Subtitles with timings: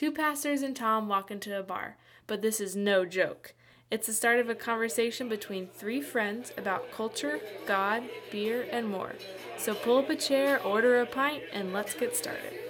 [0.00, 3.52] Two pastors and Tom walk into a bar, but this is no joke.
[3.90, 9.16] It's the start of a conversation between three friends about culture, God, beer, and more.
[9.58, 12.69] So pull up a chair, order a pint, and let's get started.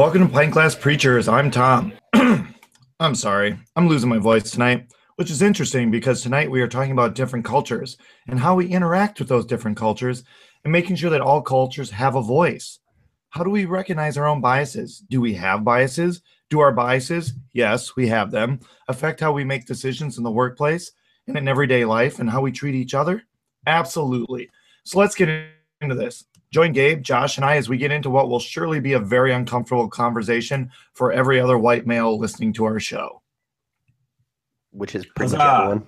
[0.00, 1.28] Welcome to Pint Glass Preachers.
[1.28, 1.92] I'm Tom.
[2.14, 6.92] I'm sorry, I'm losing my voice tonight, which is interesting because tonight we are talking
[6.92, 10.24] about different cultures and how we interact with those different cultures
[10.64, 12.78] and making sure that all cultures have a voice.
[13.28, 15.00] How do we recognize our own biases?
[15.10, 16.22] Do we have biases?
[16.48, 20.92] Do our biases, yes, we have them, affect how we make decisions in the workplace
[21.26, 23.24] and in everyday life and how we treat each other?
[23.66, 24.48] Absolutely.
[24.82, 25.28] So let's get
[25.82, 26.24] into this.
[26.52, 29.32] Join Gabe, Josh, and I as we get into what will surely be a very
[29.32, 33.22] uncomfortable conversation for every other white male listening to our show.
[34.72, 35.86] which is pretty much everyone.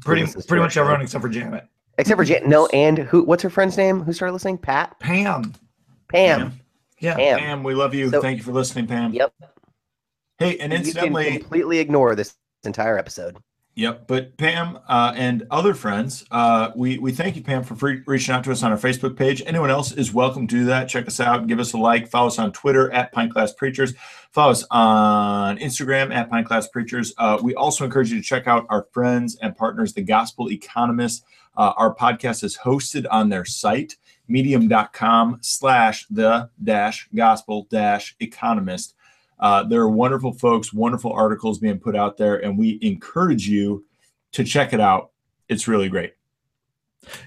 [0.00, 1.64] Pretty, pretty much everyone except for Janet.
[1.98, 2.46] Except for Janet.
[2.48, 3.24] No, and who?
[3.24, 4.00] What's her friend's name?
[4.02, 4.58] Who started listening?
[4.58, 4.98] Pat.
[5.00, 5.54] Pam.
[6.08, 6.52] Pam.
[7.00, 7.16] Yeah.
[7.16, 7.38] Pam.
[7.38, 8.10] Pam, we love you.
[8.10, 9.12] So- Thank you for listening, Pam.
[9.12, 9.32] Yep.
[10.38, 12.34] Hey, and You can incidentally, completely ignore this
[12.64, 13.36] entire episode.
[13.78, 14.08] Yep.
[14.08, 18.34] But Pam uh, and other friends, uh, we we thank you, Pam, for free, reaching
[18.34, 19.40] out to us on our Facebook page.
[19.46, 20.88] Anyone else is welcome to do that.
[20.88, 21.46] Check us out.
[21.46, 22.08] Give us a like.
[22.08, 23.94] Follow us on Twitter at Pint Glass Preachers.
[24.32, 27.14] Follow us on Instagram at Pint Glass Preachers.
[27.18, 31.22] Uh, we also encourage you to check out our friends and partners, the Gospel Economist.
[31.56, 33.94] Uh, our podcast is hosted on their site,
[34.26, 38.96] medium.com slash the dash gospel dash economist.
[39.40, 43.84] Uh, there are wonderful folks, wonderful articles being put out there, and we encourage you
[44.32, 45.10] to check it out.
[45.48, 46.14] It's really great.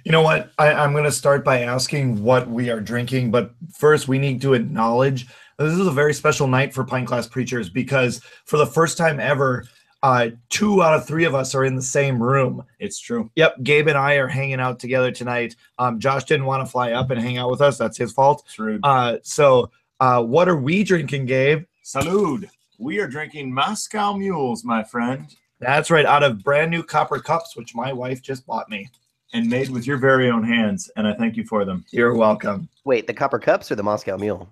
[0.04, 0.52] You know what?
[0.58, 4.42] I, I'm going to start by asking what we are drinking, but first we need
[4.42, 5.28] to acknowledge
[5.58, 9.20] this is a very special night for Pint Glass Preachers because for the first time
[9.20, 9.66] ever,
[10.04, 12.64] uh, two out of three of us are in the same room.
[12.80, 13.30] It's true.
[13.36, 15.56] Yep, Gabe and I are hanging out together tonight.
[15.78, 17.78] Um, Josh didn't want to fly up and hang out with us.
[17.78, 18.44] That's his fault.
[18.46, 18.82] It's rude.
[18.84, 21.66] Uh, so, uh, what are we drinking, Gabe?
[21.84, 22.50] Salud.
[22.78, 25.28] We are drinking Moscow Mules, my friend,
[25.60, 28.90] That's right, out of brand new copper cups, which my wife just bought me.
[29.34, 31.86] and made with your very own hands, and I thank you for them.
[31.92, 32.68] You're welcome.
[32.84, 34.50] Wait, the Copper Cups or the Moscow Mule?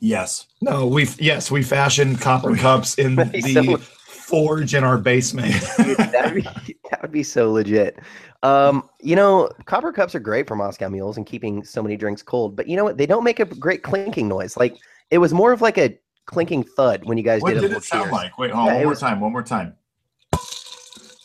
[0.00, 0.46] Yes.
[0.60, 5.54] No, we yes we fashioned copper cups in the so- forge in our basement.
[5.76, 7.98] Dude, that'd be, that would be so legit.
[8.42, 12.22] Um, you know, Copper Cups are great for Moscow Mules and keeping so many drinks
[12.22, 12.56] cold.
[12.56, 12.96] But you know what?
[12.98, 14.56] They don't make a great clinking noise.
[14.56, 14.76] Like
[15.10, 15.96] it was more of like a
[16.26, 18.12] clinking thud when you guys What did, a did it sound cheers.
[18.12, 18.38] like?
[18.38, 18.66] Wait, on.
[18.66, 19.20] Yeah, one more was- time.
[19.20, 19.74] One more time.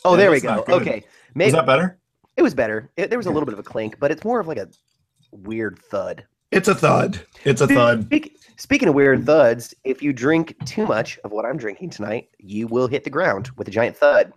[0.04, 0.64] Oh, Yeah, there we go.
[0.68, 1.04] Okay,
[1.34, 1.98] Was that better?
[2.36, 2.90] it was better.
[2.96, 4.68] It, there was a little bit of a clink, but it's more of like a
[5.32, 6.24] weird thud.
[6.50, 7.20] it's a thud.
[7.44, 8.04] It's a thud.
[8.06, 12.28] Speak, speaking of weird thuds, if you drink too much of what I'm drinking tonight,
[12.38, 14.32] you will hit the ground with a giant thud.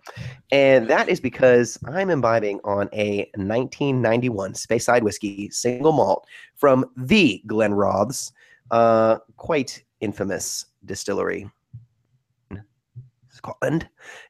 [0.50, 7.40] And that is because I'm imbibing on a 1991 Speyside whiskey single malt from the
[7.46, 8.32] Glenrothes,
[8.72, 11.50] uh, quite infamous distillery.
[13.30, 13.88] Scotland.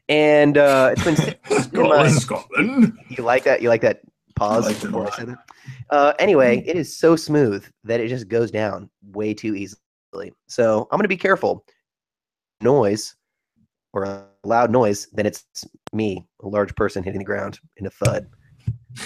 [0.09, 1.05] And uh, it's
[1.69, 2.97] been my- Scotland.
[3.09, 3.61] you like that?
[3.61, 4.01] You like that
[4.37, 5.39] pause like before I said that?
[5.91, 10.33] Uh, anyway, it is so smooth that it just goes down way too easily.
[10.47, 11.65] So I'm going to be careful.
[12.61, 13.17] Noise
[13.93, 15.45] or a loud noise, then it's
[15.93, 18.27] me, a large person hitting the ground in a thud,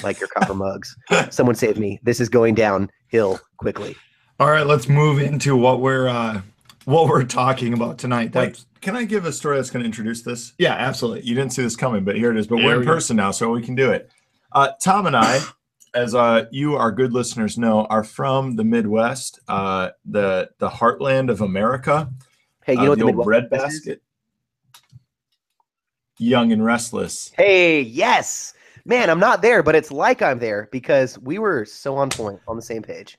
[0.02, 0.94] like your copper mugs.
[1.30, 1.98] Someone save me.
[2.02, 3.96] This is going downhill quickly.
[4.38, 6.42] All right, let's move into what we're uh
[6.86, 8.32] what we're talking about tonight.
[8.34, 10.54] Wait, can I give a story that's going to introduce this?
[10.58, 11.22] yeah, absolutely.
[11.22, 12.46] You didn't see this coming, but here it is.
[12.46, 12.94] But There we're in we go.
[12.94, 14.08] person now, so we can do it.
[14.52, 15.40] Uh, Tom and I,
[15.94, 21.28] as uh, you, our good listeners, know, are from the Midwest, uh, the the heartland
[21.30, 22.10] of America.
[22.64, 24.02] Hey, you uh, know what the the old Midwest bread basket.
[26.18, 27.30] Young and restless.
[27.36, 28.54] Hey, yes.
[28.84, 32.40] Man, I'm not there, but it's like I'm there because we were so on point
[32.46, 33.18] on the same page.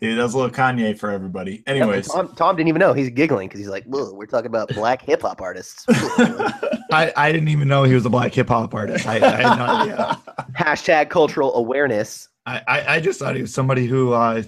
[0.00, 1.62] Dude, that's a little Kanye for everybody.
[1.66, 2.94] Yeah, Anyways, Tom, Tom didn't even know.
[2.94, 7.32] He's giggling because he's like, "Whoa, we're talking about black hip hop artists." I, I
[7.32, 9.06] didn't even know he was a black hip hop artist.
[9.06, 10.20] I, I had no idea.
[10.58, 12.28] Hashtag cultural awareness.
[12.46, 14.42] I, I, I just thought he was somebody who uh,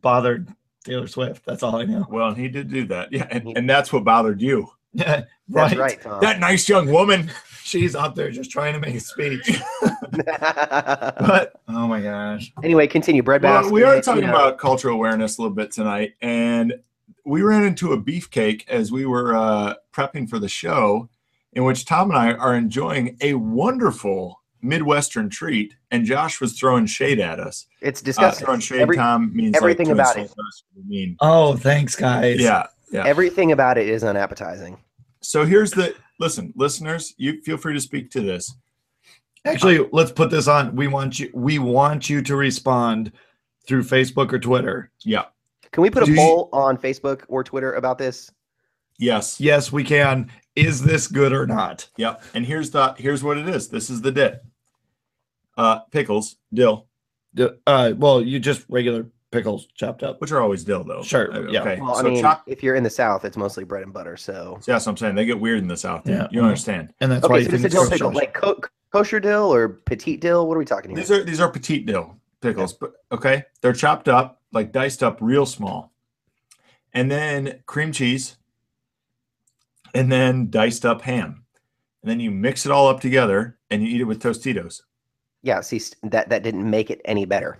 [0.00, 0.48] bothered
[0.84, 1.44] Taylor Swift.
[1.44, 2.06] That's all I know.
[2.08, 3.12] Well, he did do that.
[3.12, 4.70] Yeah, and, and that's what bothered you.
[4.94, 5.24] right.
[5.48, 6.20] That's right, Tom.
[6.22, 7.30] That nice young woman.
[7.64, 9.58] She's up there just trying to make a speech.
[10.28, 12.52] but oh my gosh.
[12.62, 13.22] anyway, continue.
[13.22, 14.30] Bread Well, we are you talking know.
[14.30, 16.74] about cultural awareness a little bit tonight, and
[17.24, 21.08] we ran into a beefcake as we were uh, prepping for the show,
[21.54, 26.84] in which Tom and I are enjoying a wonderful Midwestern treat, and Josh was throwing
[26.84, 27.66] shade at us.
[27.80, 28.44] It's Uh, disgusting.
[28.44, 31.16] throwing shade, Every- Tom means everything like about insult us, mean.
[31.20, 32.40] Oh, thanks, guys.
[32.40, 33.04] Yeah, yeah.
[33.06, 34.76] Everything about it is unappetizing.
[35.22, 37.14] So here's the listen, listeners.
[37.16, 38.54] You feel free to speak to this.
[39.44, 40.74] Actually, let's put this on.
[40.74, 41.30] We want you.
[41.34, 43.12] We want you to respond
[43.66, 44.90] through Facebook or Twitter.
[45.00, 45.24] Yeah.
[45.70, 48.30] Can we put a Do you- poll on Facebook or Twitter about this?
[48.98, 49.40] Yes.
[49.40, 50.30] Yes, we can.
[50.54, 51.88] Is this good or not?
[51.96, 52.16] Yeah.
[52.32, 53.68] And here's the here's what it is.
[53.68, 54.44] This is the dip.
[55.56, 56.86] Uh, pickles, dill,
[57.34, 60.20] D- Uh, well, you just regular pickles chopped up.
[60.20, 61.02] which are always dill though.
[61.02, 61.60] Sure, Uh, yeah.
[61.60, 61.80] Okay.
[61.80, 62.42] Well, I so mean, chop.
[62.46, 64.16] if you're in the South, it's mostly bread and butter.
[64.16, 65.14] So, So that's what I'm saying.
[65.16, 66.08] They get weird in the South.
[66.08, 66.14] Yeah.
[66.14, 66.28] Yeah.
[66.30, 66.94] You don't understand.
[67.00, 68.60] And that's why okay, you so it's think a dill it's pickle, like co-
[68.92, 70.46] kosher dill or petite dill.
[70.48, 70.98] What are we talking here?
[71.00, 75.18] These are these are petite dill pickles, but okay, they're chopped up, like diced up
[75.20, 75.92] real small,
[76.92, 78.36] and then cream cheese,
[79.94, 81.44] and then diced up ham,
[82.02, 84.82] and then you mix it all up together and you eat it with Tostitos.
[85.42, 87.58] yeah, see, that that didn't make it any better.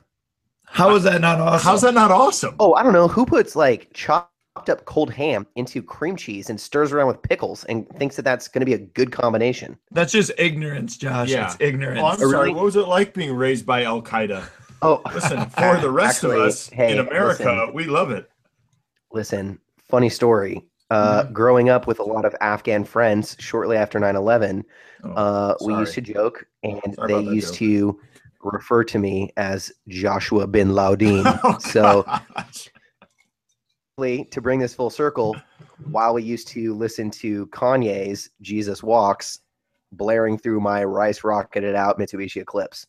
[0.74, 1.64] How is that not awesome?
[1.64, 2.56] How's that not awesome?
[2.58, 4.28] Oh, I don't know who puts like chopped
[4.68, 8.48] up cold ham into cream cheese and stirs around with pickles and thinks that that's
[8.48, 9.78] going to be a good combination.
[9.92, 11.30] That's just ignorance, Josh.
[11.30, 11.46] Yeah.
[11.46, 12.00] It's ignorance.
[12.02, 12.30] Oh, I'm sorry.
[12.48, 14.44] really- What was it like being raised by Al Qaeda?
[14.82, 17.72] Oh, Listen, for the rest Actually, of us hey, in America, listen.
[17.74, 18.28] we love it.
[19.12, 20.64] Listen, funny story.
[20.90, 21.32] Uh, Mm-hmm.
[21.32, 24.64] Growing up with a lot of Afghan friends shortly after 9 11,
[25.04, 27.58] Oh, uh, we used to joke and Sorry they used joke.
[27.58, 28.00] to
[28.52, 31.24] refer to me as Joshua bin Laden.
[31.44, 32.70] Oh, so, gosh.
[33.98, 35.36] to bring this full circle,
[35.90, 39.40] while we used to listen to Kanye's Jesus Walks
[39.92, 42.86] blaring through my rice rocketed out Mitsubishi Eclipse.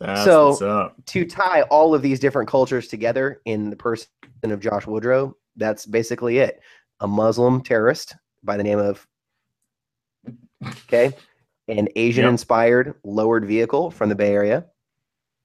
[0.00, 4.08] that's So- To tie all of these different cultures together in the person
[4.44, 6.60] of Josh Woodrow, that's basically it.
[7.00, 9.06] A Muslim terrorist by the name of,
[10.66, 11.12] okay,
[11.68, 14.66] an Asian inspired lowered vehicle from the Bay Area,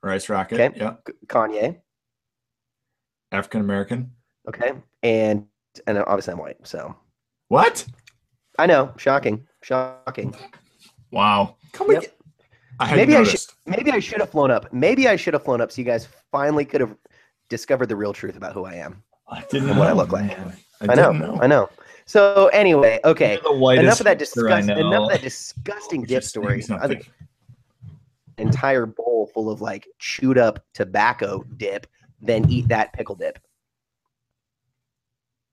[0.01, 0.59] Rice rocket.
[0.59, 0.77] Okay.
[0.79, 0.95] Yeah.
[1.27, 1.79] Kanye,
[3.31, 4.11] African American.
[4.47, 5.45] okay, and
[5.87, 6.95] and obviously I'm white, so
[7.47, 7.85] What?
[8.59, 10.35] I know, shocking, shocking.
[11.11, 11.55] wow.
[11.71, 12.03] Come we Yep.
[12.03, 12.17] get-
[12.79, 14.71] I had Maybe I should maybe I should have flown up.
[14.73, 16.95] Maybe I should have flown up so you guys finally could have
[17.49, 19.03] discovered the real truth about who I am.
[19.27, 19.97] I didn't and what I know.
[19.97, 20.31] look like.
[20.37, 20.53] I,
[20.89, 21.39] I know, know.
[21.41, 21.69] I know.
[22.05, 23.33] So anyway, okay.
[23.33, 26.61] You're the whitest Enough of that hipster disgust, enough of that disgusting dip is story.
[26.61, 27.13] saying I think something.
[28.37, 31.87] an entire bowl full of like chewed up tobacco dip,
[32.21, 33.39] then eat that pickle dip.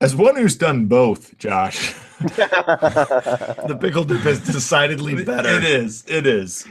[0.01, 1.93] As one who's done both, Josh.
[2.21, 5.49] The pickle dip is decidedly better.
[5.49, 6.03] It is.
[6.07, 6.67] It is.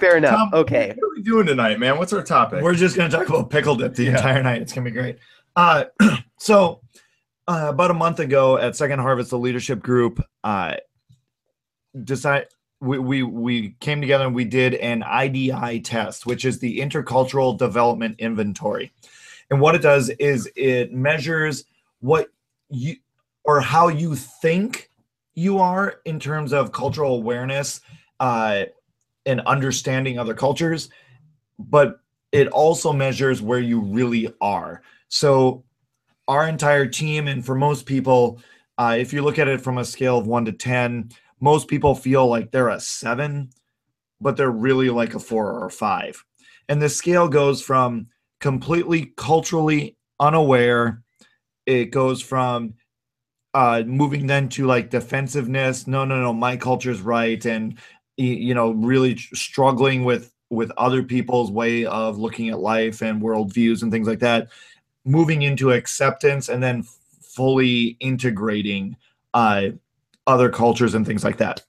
[0.00, 0.30] Fair enough.
[0.34, 0.94] Tom, okay.
[0.96, 1.98] What are we doing tonight, man?
[1.98, 2.62] What's our topic?
[2.62, 4.10] We're just going to talk about pickle dip the Yeah.
[4.16, 4.62] entire night.
[4.62, 5.18] It's going to be great.
[5.56, 5.84] Uh,
[6.38, 6.80] so,
[7.48, 10.74] uh, about a month ago at Second Harvest, the leadership group uh,
[12.04, 12.46] decide
[12.80, 17.58] we, we we came together and we did an IDI test, which is the Intercultural
[17.58, 18.92] Development Inventory.
[19.50, 21.64] And what it does is it measures
[22.00, 22.28] what
[22.68, 22.96] you
[23.44, 24.90] or how you think
[25.34, 27.80] you are in terms of cultural awareness
[28.20, 28.64] uh,
[29.24, 30.90] and understanding other cultures,
[31.58, 32.00] but
[32.30, 34.82] it also measures where you really are.
[35.08, 35.64] So,
[36.28, 38.40] our entire team, and for most people,
[38.76, 41.94] uh, if you look at it from a scale of one to 10, most people
[41.94, 43.50] feel like they're a seven,
[44.20, 46.22] but they're really like a four or a five.
[46.68, 48.08] And the scale goes from
[48.40, 51.02] completely culturally unaware,
[51.66, 52.74] it goes from
[53.54, 57.78] uh moving then to like defensiveness no no no my culture's right and
[58.18, 63.82] you know really struggling with with other people's way of looking at life and worldviews
[63.82, 64.48] and things like that
[65.08, 66.84] moving into acceptance and then
[67.20, 68.96] fully integrating
[69.34, 69.68] uh
[70.26, 71.64] other cultures and things like that.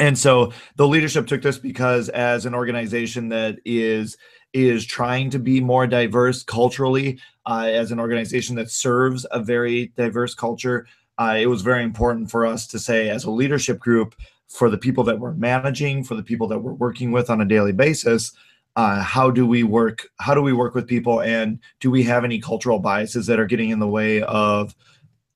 [0.00, 4.16] And so the leadership took this because as an organization that is
[4.52, 9.92] is trying to be more diverse culturally uh, as an organization that serves a very
[9.96, 10.86] diverse culture
[11.18, 14.16] uh, it was very important for us to say as a leadership group
[14.48, 17.44] for the people that we're managing for the people that we're working with on a
[17.44, 18.32] daily basis
[18.76, 22.24] uh, how do we work how do we work with people and do we have
[22.24, 24.74] any cultural biases that are getting in the way of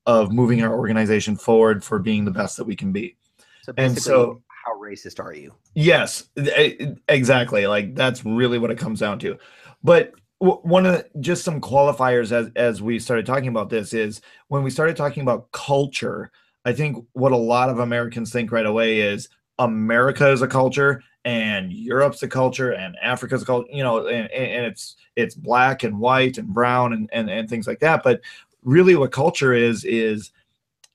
[0.06, 3.16] of moving our organization forward for being the best that we can be
[3.62, 5.52] So And basically, so- how racist are you?
[5.74, 7.66] Yes, e- exactly.
[7.66, 9.36] Like that's really what it comes down to.
[9.82, 14.20] But one of the, just some qualifiers as as we started talking about this is
[14.48, 16.30] when we started talking about culture
[16.66, 21.02] i think what a lot of americans think right away is america is a culture
[21.24, 25.82] and europe's a culture and africa's a culture you know and, and it's it's black
[25.82, 28.02] and white and brown and, and and things like that.
[28.02, 28.20] But
[28.62, 30.30] really what culture is is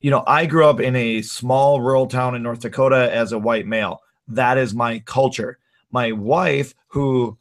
[0.01, 3.39] you know i grew up in a small rural town in north dakota as a
[3.39, 4.01] white male.
[4.27, 5.57] That is my culture.
[5.91, 7.37] My wife who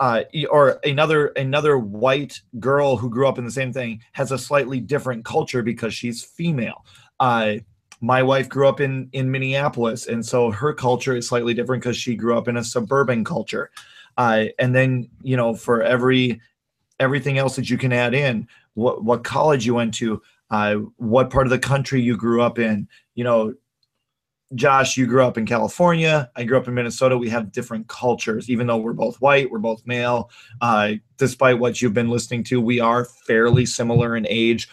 [0.00, 4.38] uh, or another another white girl who grew up in the same thing has a
[4.38, 6.84] slightly different culture because she's female.
[7.20, 7.54] Uh,
[8.02, 11.96] my wife grew up in in Minneapolis, and so her culture is slightly different because
[11.96, 13.70] she grew up in a suburban culture.
[14.18, 16.40] Uh, and then you know, for every
[17.00, 21.30] everything else that you can add in, what what college you went to, uh, what
[21.30, 23.54] part of the country you grew up in, you know,
[24.56, 26.28] Josh, you grew up in California.
[26.34, 27.16] I grew up in Minnesota.
[27.16, 30.28] We have different cultures, even though we're both white, we're both male.
[30.60, 34.68] Uh, despite what you've been listening to, we are fairly similar in age.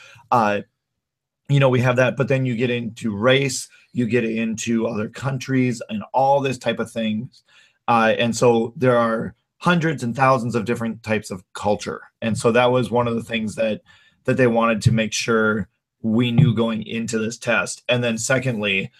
[1.49, 5.09] You know, we have that, but then you get into race, you get into other
[5.09, 7.43] countries, and all this type of things.
[7.87, 12.01] Uh, and so there are hundreds and thousands of different types of culture.
[12.21, 13.81] And so that was one of the things that
[14.25, 15.67] that they wanted to make sure
[16.01, 17.83] we knew going into this test.
[17.89, 18.91] And then secondly,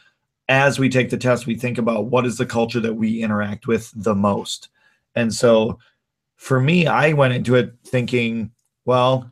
[0.47, 3.67] as we take the test, we think about what is the culture that we interact
[3.67, 4.69] with the most.
[5.15, 5.77] And so
[6.35, 8.51] for me, I went into it thinking,
[8.85, 9.29] well,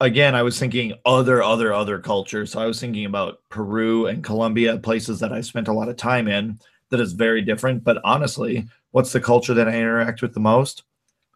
[0.00, 2.52] again, I was thinking other, other, other cultures.
[2.52, 5.96] So I was thinking about Peru and Colombia, places that I spent a lot of
[5.96, 6.58] time in
[6.90, 7.84] that is very different.
[7.84, 10.84] But honestly, what's the culture that I interact with the most?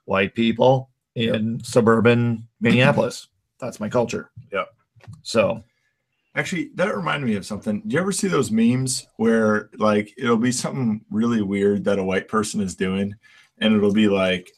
[0.05, 1.67] White people in yep.
[1.67, 3.29] suburban Minneapolis.
[3.61, 4.31] That's my culture.
[4.53, 4.65] Yeah.
[5.23, 5.63] So
[6.35, 7.83] Actually, that reminded me of something.
[7.87, 12.05] Do you ever see those memes where like it'll be something really weird that a
[12.05, 13.15] white person is doing,
[13.59, 14.51] and it'll be like,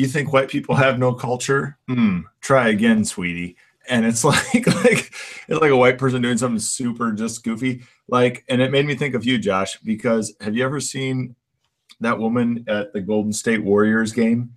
[0.00, 1.78] "You think white people have no culture?
[1.88, 2.20] Hmm.
[2.40, 3.56] Try again, sweetie."
[3.88, 5.12] And it's like like
[5.48, 7.82] it's like a white person doing something super just goofy.
[8.08, 11.36] Like, and it made me think of you, Josh, because have you ever seen
[12.00, 14.56] that woman at the Golden State Warriors game?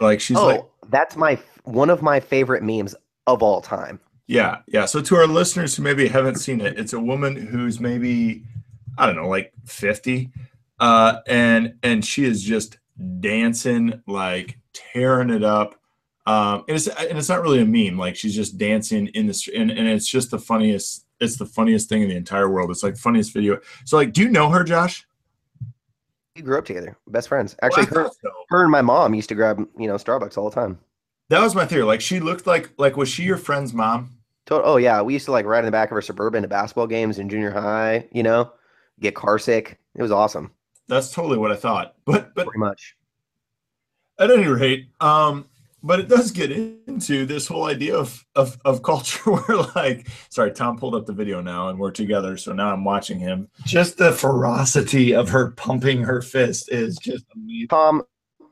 [0.00, 2.94] Like she's oh, like that's my one of my favorite memes
[3.26, 4.00] of all time.
[4.26, 4.86] Yeah, yeah.
[4.86, 8.44] So to our listeners who maybe haven't seen it, it's a woman who's maybe
[8.98, 10.30] I don't know, like 50.
[10.80, 12.78] Uh and and she is just
[13.20, 15.74] dancing like tearing it up.
[16.26, 19.34] Um and it's and it's not really a meme, like she's just dancing in the
[19.34, 22.70] street and, and it's just the funniest it's the funniest thing in the entire world.
[22.70, 23.58] It's like funniest video.
[23.84, 25.06] So like do you know her, Josh?
[26.36, 27.56] We grew up together, best friends.
[27.60, 28.30] Actually, well, her, so.
[28.48, 30.78] her and my mom used to grab, you know, Starbucks all the time.
[31.28, 31.84] That was my theory.
[31.84, 34.18] Like she looked like like was she your friend's mom?
[34.50, 36.86] Oh yeah, we used to like ride in the back of our suburban to basketball
[36.86, 38.08] games in junior high.
[38.12, 38.52] You know,
[39.00, 39.78] get car sick.
[39.94, 40.52] It was awesome.
[40.88, 41.94] That's totally what I thought.
[42.04, 42.96] But but pretty much.
[44.18, 45.46] At any rate, um,
[45.82, 50.52] but it does get into this whole idea of of, of culture where like sorry
[50.52, 53.98] tom pulled up the video now and we're together so now i'm watching him just
[53.98, 58.02] the ferocity of her pumping her fist is just amazing tom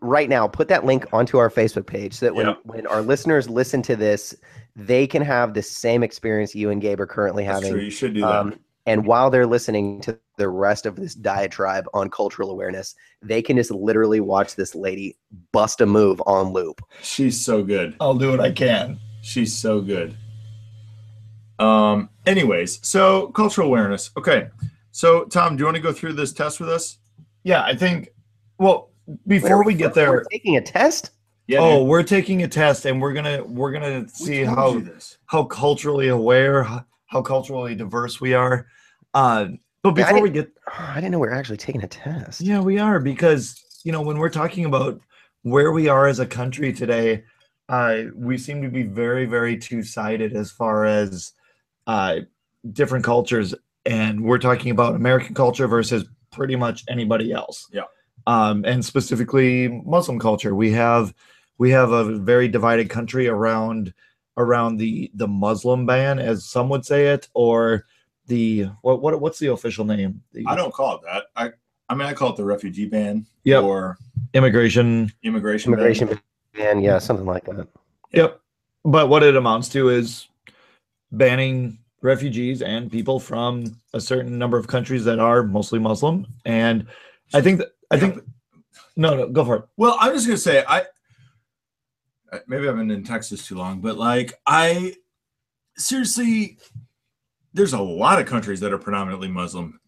[0.00, 2.58] right now put that link onto our facebook page so that when, yep.
[2.64, 4.34] when our listeners listen to this
[4.76, 7.82] they can have the same experience you and gabe are currently That's having true.
[7.82, 11.86] you should do that um, and while they're listening to the rest of this diatribe
[11.94, 15.16] on cultural awareness, they can just literally watch this lady
[15.52, 16.80] bust a move on loop.
[17.00, 17.94] She's so good.
[18.00, 18.98] I'll do what I can.
[19.22, 20.16] She's so good.
[21.60, 24.10] Um, anyways, so cultural awareness.
[24.16, 24.48] Okay.
[24.90, 26.98] So Tom, do you want to go through this test with us?
[27.44, 28.08] Yeah, I think
[28.58, 28.90] well,
[29.28, 31.10] before we get there, taking a test?
[31.46, 31.88] Yeah, oh, dude.
[31.88, 34.82] we're taking a test and we're gonna we're gonna see how
[35.26, 36.64] how culturally aware,
[37.06, 38.66] how culturally diverse we are.
[39.14, 39.46] Uh,
[39.82, 42.40] but before yeah, we get, I didn't know we are actually taking a test.
[42.40, 45.00] Yeah, we are because you know when we're talking about
[45.42, 47.24] where we are as a country today,
[47.68, 51.32] uh, we seem to be very, very two-sided as far as
[51.86, 52.16] uh,
[52.72, 53.54] different cultures,
[53.86, 57.66] and we're talking about American culture versus pretty much anybody else.
[57.72, 57.84] Yeah.
[58.26, 61.14] Um, and specifically Muslim culture, we have
[61.58, 63.94] we have a very divided country around
[64.36, 67.86] around the the Muslim ban, as some would say it, or
[68.30, 70.22] the what what what's the official name?
[70.32, 71.24] The, I don't call it that.
[71.36, 71.50] I
[71.88, 73.62] I mean I call it the refugee ban yep.
[73.64, 73.98] or
[74.32, 76.20] immigration immigration immigration ban.
[76.54, 76.80] ban.
[76.80, 77.68] Yeah, something like that.
[78.12, 78.40] Yep.
[78.84, 80.28] But what it amounts to is
[81.12, 86.26] banning refugees and people from a certain number of countries that are mostly Muslim.
[86.46, 86.86] And
[87.34, 88.22] I think that I think
[88.96, 89.64] no, no, go for it.
[89.76, 90.84] Well, I'm just gonna say I
[92.46, 94.94] maybe I've been in Texas too long, but like I
[95.76, 96.58] seriously
[97.52, 99.80] there's a lot of countries that are predominantly Muslim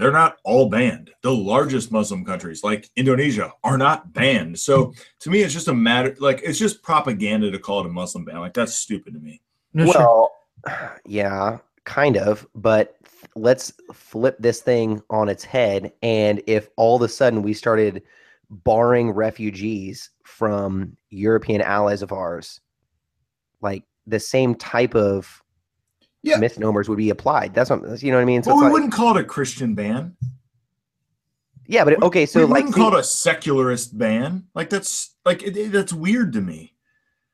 [0.00, 1.10] they're not all banned.
[1.20, 4.58] The largest Muslim countries, like Indonesia, are not banned.
[4.58, 7.90] So to me, it's just a matter like it's just propaganda to call it a
[7.90, 8.40] Muslim ban.
[8.40, 9.42] Like that's stupid to me.
[9.74, 9.94] No, sure.
[9.94, 10.32] well,
[11.06, 12.46] yeah, kind of.
[12.54, 12.96] But
[13.36, 15.92] let's flip this thing on its head.
[16.02, 18.02] And if all of a sudden we started
[18.48, 22.62] barring refugees from European allies of ours,
[23.60, 25.42] like the same type of
[26.22, 26.36] Yeah.
[26.36, 27.54] misnomers would be applied.
[27.54, 28.42] That's what you know what I mean.
[28.42, 30.16] So Well, we like, wouldn't call it a Christian ban.
[31.66, 34.44] yeah, but okay, so we like, wouldn't call it a secularist ban.
[34.54, 36.74] Like that's like it, it- that's weird to me.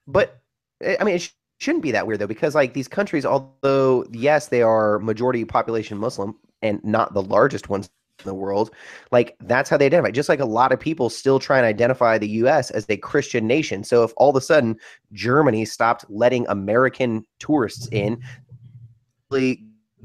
[0.07, 0.41] But
[0.83, 4.05] eh, I mean, it sh- shouldn't be that weird though, because like these countries, although
[4.13, 7.89] yes, they are majority population Muslim and not the largest ones
[8.21, 8.71] in the world,
[9.11, 10.11] like that's how they identify.
[10.11, 12.71] Just like a lot of people still try and identify the U.S.
[12.71, 13.85] as a Christian nation.
[13.85, 14.77] So if all of a sudden
[15.13, 18.23] Germany stopped letting American tourists in,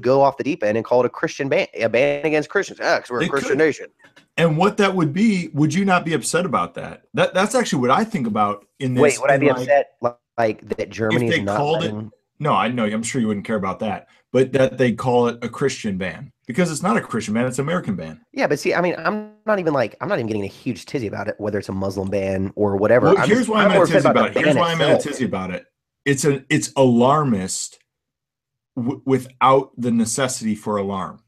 [0.00, 2.80] go off the deep end and call it a Christian ban, a ban against Christians.
[2.82, 3.58] Ah, 'cause we're They a Christian could.
[3.58, 3.86] nation.
[4.36, 7.02] And what that would be, would you not be upset about that?
[7.14, 9.02] That that's actually what I think about in this.
[9.02, 11.94] Wait, would I be like- upset like, like that Germany is not called it-
[12.40, 12.84] No, I know.
[12.84, 16.32] I'm sure you wouldn't care about that, but that they call it a Christian ban
[16.46, 18.20] because it's not a Christian ban; it's an American ban.
[18.32, 20.86] Yeah, but see, I mean, I'm not even like I'm not even getting a huge
[20.86, 23.08] tizzy about it, whether it's a Muslim ban or whatever.
[23.08, 24.44] Well, I'm here's just- why I'm, at upset tizzy about it.
[24.44, 25.02] Here's why I'm at itself.
[25.14, 25.66] tizzy about it.
[26.04, 27.78] It's a it's alarmist
[28.76, 31.20] w- without the necessity for alarm.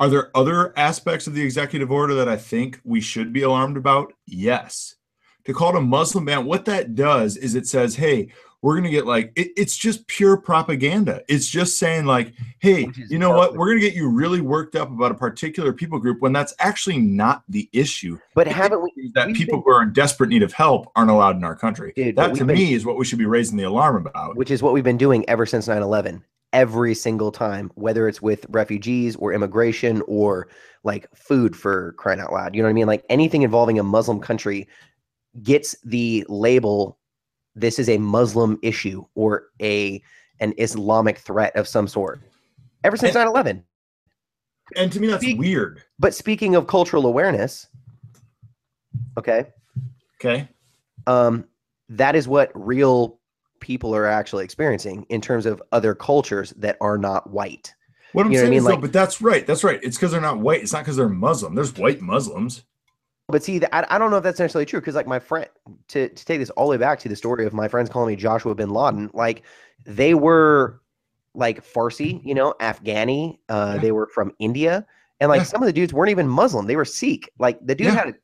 [0.00, 3.76] Are there other aspects of the executive order that I think we should be alarmed
[3.76, 4.12] about?
[4.26, 4.96] Yes.
[5.44, 8.28] To call it a Muslim ban, what that does is it says, hey,
[8.60, 11.22] we're going to get like, it- it's just pure propaganda.
[11.28, 13.52] It's just saying, like, hey, you know what?
[13.54, 16.54] We're going to get you really worked up about a particular people group when that's
[16.58, 19.12] actually not the issue But The haven't we?
[19.14, 21.92] that people been- who are in desperate need of help aren't allowed in our country.
[21.94, 24.36] Dude, that to been- me is what we should be raising the alarm about.
[24.36, 26.22] Which is what we've been doing ever since 9/11.
[26.54, 30.48] Every single time, whether it's with refugees or immigration or
[30.84, 32.54] like food for crying out loud.
[32.54, 32.86] You know what I mean?
[32.86, 34.68] Like anything involving a Muslim country
[35.42, 36.98] gets the label
[37.56, 40.00] this is a Muslim issue or a
[40.40, 42.20] an Islamic threat of some sort.
[42.84, 43.64] Ever since And- 9/11.
[44.76, 45.82] And to me, that's Speak- weird.
[45.98, 47.66] But speaking of cultural awareness,
[49.18, 49.46] okay,
[50.20, 50.48] Okay.
[51.06, 51.44] um,
[51.88, 53.18] that is what real
[53.64, 57.74] people are actually experiencing in terms of other cultures that are not white.
[58.12, 58.58] What I'm You know what I saying mean?
[58.58, 59.46] is, though, Like- but that's right.
[59.46, 59.80] That's right.
[59.82, 60.60] It's because they're not white.
[60.62, 61.54] It's not because they're Muslim.
[61.54, 62.62] There's white Muslims.
[63.28, 65.48] But see, I, I don't know if that's necessarily true because, like, my friend,
[65.88, 68.08] to, to take this all the way back to the story of my friends calling
[68.14, 69.42] me Joshua bin Laden, like,
[69.86, 70.82] they were
[71.34, 73.38] like Farsi, you know, Afghani.
[73.48, 73.80] Uh, Yeah.
[73.80, 74.86] They were from India.
[75.20, 75.44] And like Yeah.
[75.44, 76.66] some of the dudes weren't even Muslim.
[76.66, 77.30] They were Sikh.
[77.38, 77.94] Like, the dude Yeah.
[77.94, 78.14] had a,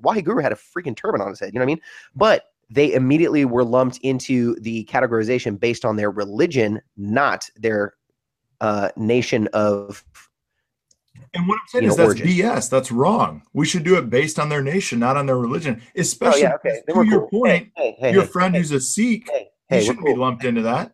[0.00, 1.52] Wahi Guru had a freaking turban on his head.
[1.52, 1.80] You know what I mean?
[2.16, 7.94] But they immediately were lumped into the categorization based on their religion, not their
[8.60, 10.04] uh, nation of
[11.34, 12.26] And what I'm saying is know, that's origin.
[12.26, 12.70] BS.
[12.70, 13.42] That's wrong.
[13.52, 15.80] We should do it based on their nation, not on their religion.
[15.96, 16.80] Especially Oh, okay.
[16.88, 17.40] To your cool.
[17.42, 19.48] point, Hey, hey, your hey, friend who's a Sikh, hey,
[19.80, 20.92] he shouldn't be lumped into that.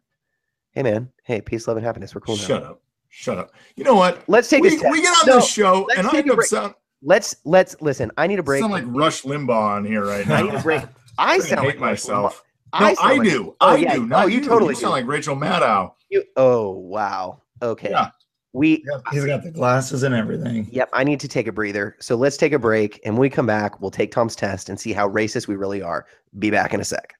[0.72, 1.10] Hey, man.
[1.24, 2.14] Hey, peace, love, and happiness.
[2.14, 2.42] We're cool now.
[2.42, 2.82] Shut up.
[3.08, 3.52] Shut up.
[3.76, 4.22] You know what?
[4.28, 7.36] Let's take we, we get on No, this show, and I end up sound, Let's
[7.44, 8.10] let's listen.
[8.16, 8.60] I need a break.
[8.60, 10.34] sound like Rush Limbaugh on here right now.
[10.36, 10.82] I need a break.
[11.18, 12.42] I sound hate like myself.
[12.72, 13.56] I, No, I, like- do.
[13.60, 13.94] Oh, I yeah.
[13.96, 14.10] do.
[14.12, 14.44] Oh, you you.
[14.44, 14.96] totally You sound do.
[15.00, 15.92] like Rachel Maddow.
[16.10, 17.40] You, oh wow.
[17.62, 17.90] Okay.
[17.90, 18.10] Yeah.
[18.52, 18.84] We.
[18.86, 20.68] Yep, he's got the glasses and everything.
[20.70, 20.90] Yep.
[20.92, 21.96] I need to take a breather.
[22.00, 24.78] So let's take a break, and when we come back, we'll take Tom's test and
[24.78, 26.06] see how racist we really are.
[26.38, 27.14] Be back in a sec.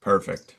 [0.00, 0.56] Perfect.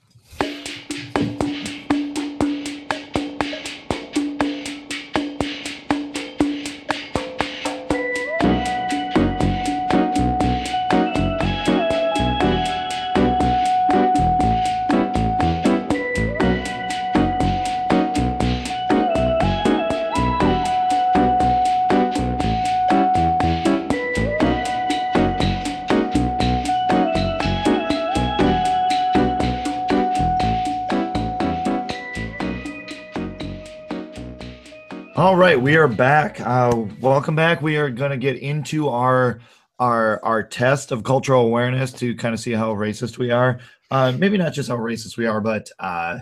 [35.57, 36.39] Right, we are back.
[36.41, 37.61] Uh, welcome back.
[37.61, 39.39] We are going to get into our
[39.79, 43.59] our our test of cultural awareness to kind of see how racist we are.
[43.89, 46.19] Uh, maybe not just how racist we are, but uh,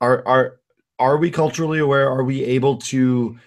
[0.00, 0.56] are are
[0.98, 2.10] are we culturally aware?
[2.10, 3.38] Are we able to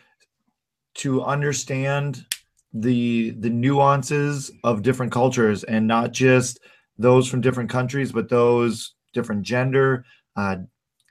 [0.96, 2.26] to understand
[2.74, 6.60] the the nuances of different cultures and not just
[6.98, 10.58] those from different countries, but those different gender, uh,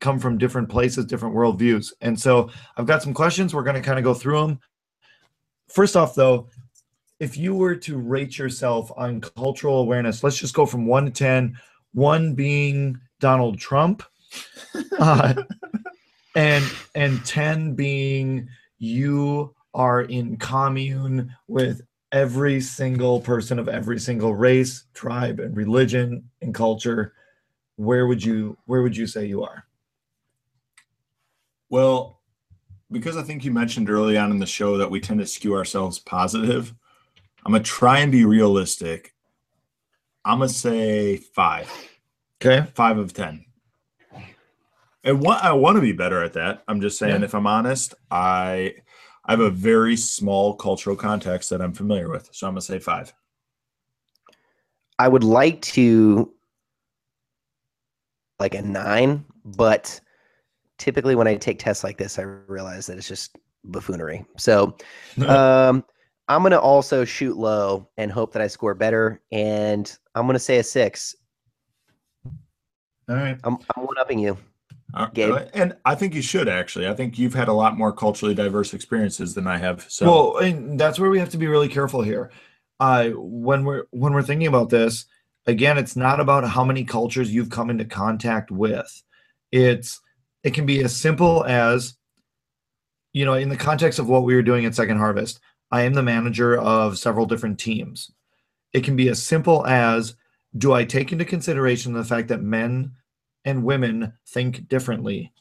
[0.01, 1.93] come from different places, different worldviews.
[2.01, 3.55] And so I've got some questions.
[3.55, 4.61] We're going to kind of go through them.
[5.69, 6.49] First off, though,
[7.19, 11.11] if you were to rate yourself on cultural awareness, let's just go from one to
[11.11, 11.59] 10,
[11.95, 14.03] one being Donald Trump,
[14.99, 15.35] uh,
[16.35, 21.81] and and 10 being you are in commune with
[22.13, 27.15] every single person of every single race, tribe, and religion and culture,
[27.77, 29.66] where would you where would you say you are?
[31.69, 32.21] Well,
[32.91, 35.55] because I think you mentioned early on in the show that we tend to skew
[35.55, 36.73] ourselves positive,
[37.45, 39.15] I'm gonna try and be realistic.
[40.25, 41.71] I'm gonna say five,
[42.41, 42.69] Okay.
[42.75, 43.45] five of ten.
[45.05, 46.65] And what I want to be better at that.
[46.67, 47.25] I'm just saying, Yeah.
[47.27, 48.75] if I'm honest, I
[49.25, 52.79] I have a very small cultural context that I'm familiar with, so I'm gonna say
[52.79, 53.13] five.
[54.99, 56.33] I would like to
[58.39, 60.01] like a nine, but
[60.79, 64.25] typically when I take tests like this, I realize that it's just buffoonery.
[64.37, 64.77] So
[65.27, 65.85] um,
[66.29, 70.59] I'm gonna also shoot low and hope that I score better, and I'm gonna say
[70.59, 71.15] a six.
[73.09, 73.39] All right.
[73.45, 74.37] I'm I'm one upping you.
[74.95, 75.33] Uh, Gabe?
[75.33, 76.89] uh, and I think you should actually.
[76.89, 79.85] I think you've had a lot more culturally diverse experiences than I have.
[79.89, 82.31] So Well, and that's where we have to be really careful here.
[82.81, 85.07] Uh, when we're when we're thinking about this,
[85.47, 89.03] again, it's not about how many cultures you've come into contact with.
[89.53, 90.01] It's
[90.47, 91.97] it can be as simple as,
[93.13, 95.41] you know, in the context of what we were doing at Second Harvest,
[95.73, 98.13] I am the manager of several different teams.
[98.73, 100.15] It can be as simple as,
[100.57, 102.93] do I take into consideration the fact that men
[103.45, 105.33] and women think differently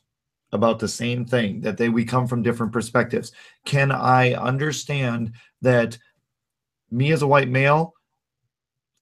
[0.52, 3.32] about the same thing that they we come from different perspectives
[3.66, 5.98] can i understand that
[6.92, 7.95] me as a white male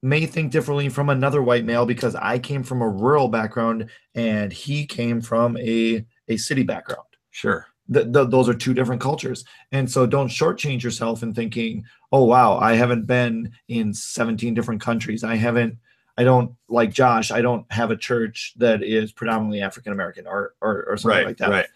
[0.04, 4.52] may think differently from another white male because i came from a rural background and
[4.52, 7.66] he came from a a city background sure.
[7.92, 12.22] th- th- those are two different cultures and so don't shortchange yourself in thinking oh
[12.24, 15.74] wow i haven't been in 17 different countries i haven't
[16.18, 20.52] i don't like josh i don't have a church that is predominantly african american or,
[20.60, 21.66] or or something Right, like that right.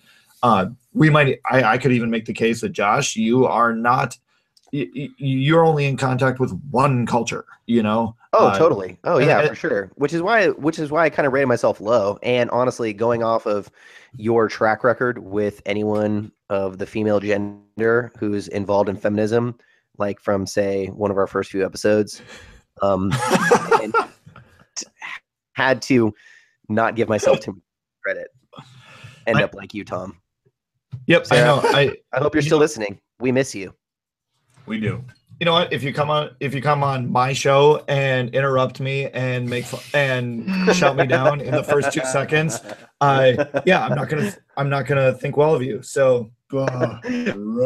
[0.42, 4.18] uh we might I, I could even make the case that josh you are not
[4.72, 8.98] you're only in contact with one culture you know Oh, Uh, totally.
[9.04, 9.90] Oh, yeah, and- for sure.
[9.94, 12.18] Which is why, which is why I kind of rated myself low.
[12.22, 13.70] And honestly, going off of
[14.18, 19.56] your track record with anyone of the female gender who's involved in feminism,
[19.96, 22.20] like from say one of our first few episodes,
[22.82, 23.10] um,
[24.76, 24.86] t-
[25.52, 26.12] had to
[26.68, 27.62] not give myself too much
[28.04, 28.28] credit.
[29.26, 30.20] End I- up like you, Tom.
[31.06, 33.00] yep i know i I hope you're You still know- listening.
[33.20, 33.74] We miss you.
[34.68, 35.02] We do.
[35.40, 38.80] you know what if you come on if you come on my show and interrupt
[38.80, 42.60] me and make fu- and shut me down in the first two seconds
[43.00, 43.20] i
[43.64, 46.98] yeah i'm not gonna i'm not gonna think well of you so All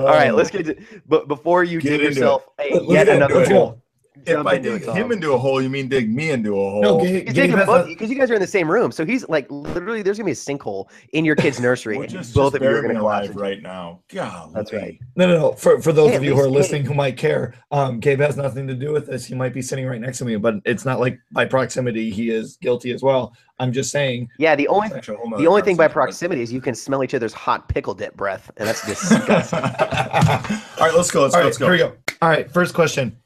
[0.04, 0.76] right, let's get to.
[1.06, 2.14] But before you Get dig into it.
[2.16, 3.81] yourself a, Let- yet another into hole,
[4.14, 4.96] If jump I into dig it, Tom.
[4.96, 6.82] him into a hole, you mean dig me into a hole?
[6.82, 8.92] no Gabe, Gabe taking both because you guys are in the same room.
[8.92, 11.96] So he's like literally, there's gonna be a sinkhole in your kid's nursery.
[11.96, 13.28] We're just, both just of you are bury gonna collapse.
[13.28, 14.00] alive into- right now.
[14.12, 14.52] Golly.
[14.54, 14.98] That's right.
[15.16, 16.92] no no no for, for those Hey, of at you who are least- listening who
[16.94, 20.00] might care um gabe has nothing to do with this he might be sitting right
[20.00, 23.72] next to me but it's not like by proximity he is guilty as well i'm
[23.72, 26.42] just saying Yeah, the only That's actually a whole the only thing by conversation, proximity
[26.42, 29.58] is you can smell each other's hot pickle dip breath, and that's but- disgusting.
[29.58, 31.22] All right, let's go.
[31.22, 31.40] Let's All go.
[31.40, 31.64] right, Let's go.
[31.66, 31.96] here we go.
[32.20, 33.16] All right, first question.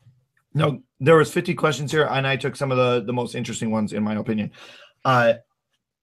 [0.56, 3.70] No, there was 50 questions here, and I took some of the the most interesting
[3.70, 4.50] ones in my opinion.
[5.04, 5.34] Uh,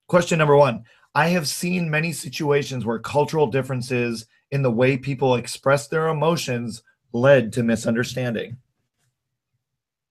[0.07, 0.83] question number one:
[1.15, 6.83] I have seen many situations where cultural differences in the way people express their emotions
[7.13, 8.57] led to misunderstanding.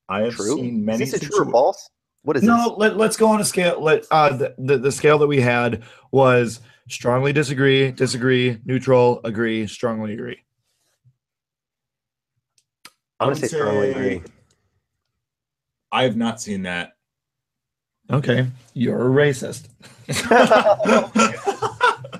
[0.09, 0.57] I have true.
[0.57, 1.05] seen many.
[1.05, 1.88] is this a true or false?
[2.22, 3.81] What is No, let, let's go on a scale.
[3.81, 9.68] Let uh, the, the the scale that we had was strongly disagree, disagree, neutral, agree,
[9.68, 10.42] strongly agree.
[13.22, 14.22] I'm gonna would say strongly agree.
[15.90, 16.92] I have not seen that.
[18.11, 19.68] Okay, you're a racist.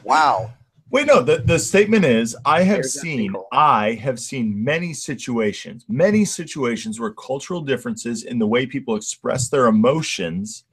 [0.05, 0.53] Wow.
[0.91, 1.23] Wait, no.
[1.23, 3.45] The, the statement is I have There's seen sinkhole.
[3.51, 9.49] I have seen many situations, many situations where cultural differences in the way people express
[9.49, 10.65] their emotions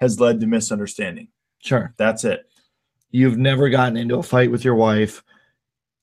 [0.00, 1.28] has led to misunderstanding.
[1.60, 1.94] Sure.
[1.96, 2.48] That's it.
[3.12, 5.22] You've never gotten into a fight with your wife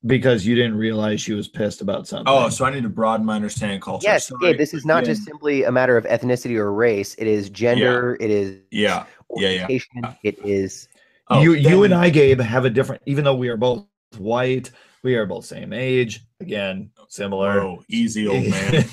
[0.06, 2.26] because you didn't realize she was pissed about something.
[2.28, 4.08] Oh, so I need to broaden my understanding of culture.
[4.08, 4.52] Yes, Sorry.
[4.52, 7.16] Gabe, this is not just simply a matter of ethnicity or race.
[7.16, 8.18] It is gender.
[8.20, 9.06] It is Yeah.
[9.36, 10.16] Yeah, yeah.
[10.24, 10.88] It is
[11.32, 13.04] Oh, you you and I, Gabe, have a different.
[13.06, 13.86] Even though we are both
[14.18, 14.72] white,
[15.04, 16.26] we are both same age.
[16.42, 17.62] Again, similar.
[17.62, 18.86] Oh, easy old man.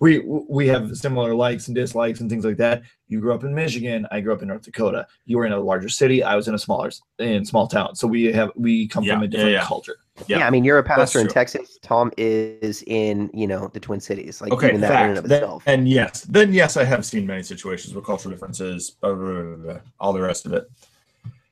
[0.00, 2.82] we we have similar likes and dislikes and things like that.
[3.08, 4.06] You grew up in Michigan.
[4.12, 5.08] I grew up in North Dakota.
[5.24, 6.22] You were in a larger city.
[6.22, 7.96] I was in a smaller in small town.
[7.96, 9.64] So we have we come Yeah, from a yeah, different yeah.
[9.64, 9.96] culture.
[10.26, 10.38] Yeah.
[10.38, 11.28] Yeah, I mean, you're a pastor in.
[11.28, 11.78] Texas.
[11.82, 14.40] Tom is in you know the Twin Cities.
[14.40, 15.24] Like okay, even that in and fact.
[15.24, 15.62] of Then- itself.
[15.66, 19.42] and yes, then yes, I have seen many situations with cultural differences, blah, blah, blah,
[19.42, 20.70] blah, blah, all the rest of it.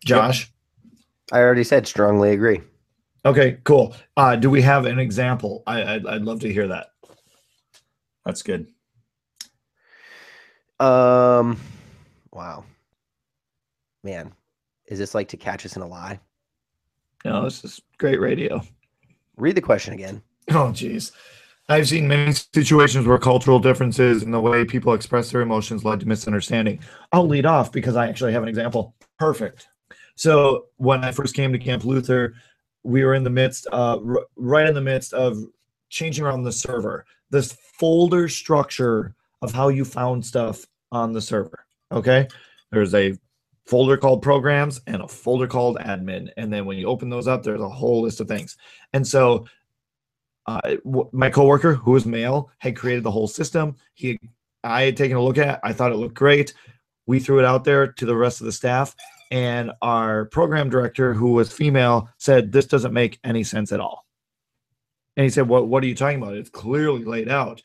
[0.05, 0.53] Josh.
[1.33, 2.61] I already said strongly agree.
[3.25, 3.95] Okay, cool.
[4.17, 5.65] Uh, do we have an example?
[5.67, 6.91] I, I'd, I'd love to hear that.
[8.25, 8.69] That's good.
[10.79, 11.59] Um,
[12.33, 12.65] wow,
[14.05, 14.33] man,
[14.87, 16.21] is this like to catch us in a lie?
[17.27, 18.63] No, this is great radio.
[19.37, 20.23] Read the question again.
[20.53, 21.11] Oh, geez.
[21.69, 25.99] I've seen many situations where cultural differences in the way people express their emotions led
[25.99, 26.79] to misunderstanding.
[27.11, 28.95] I'll lead off because I actually have an example.
[29.19, 29.67] Perfect.
[30.15, 32.35] So when I first came to Camp Luther,
[32.85, 35.37] we were in the midst, uh, r- right in the midst of
[35.89, 37.05] changing around the server.
[37.31, 41.67] This folder structure of how you found stuff on the server.
[41.91, 42.29] Okay,
[42.71, 43.19] there's a
[43.67, 47.43] folder called programs and a folder called admin, and then when you open those up,
[47.43, 48.57] there's a whole list of things.
[48.93, 49.47] And so
[50.47, 50.77] uh,
[51.13, 53.77] my coworker, who was male, had created the whole system.
[53.95, 54.19] He,
[54.63, 55.61] I had taken a look at.
[55.65, 56.55] I thought it looked great.
[57.07, 58.95] We threw it out there to the rest of the staff,
[59.31, 64.07] and our program director, who was female, said this doesn't make any sense at all.
[65.17, 65.69] And he said, "What?
[65.69, 66.35] What are you talking about?
[66.35, 67.63] It's clearly laid out.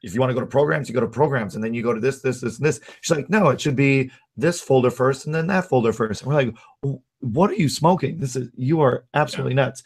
[0.00, 1.92] If you want to go to programs, you go to programs, and then you go
[1.92, 5.26] to this, this, this, and this." She's like, "No, it should be this folder first,
[5.26, 6.22] and then that folder first.
[6.22, 6.54] And we're like,
[7.20, 8.18] "What are you smoking?
[8.18, 9.82] This is you are absolutely nuts."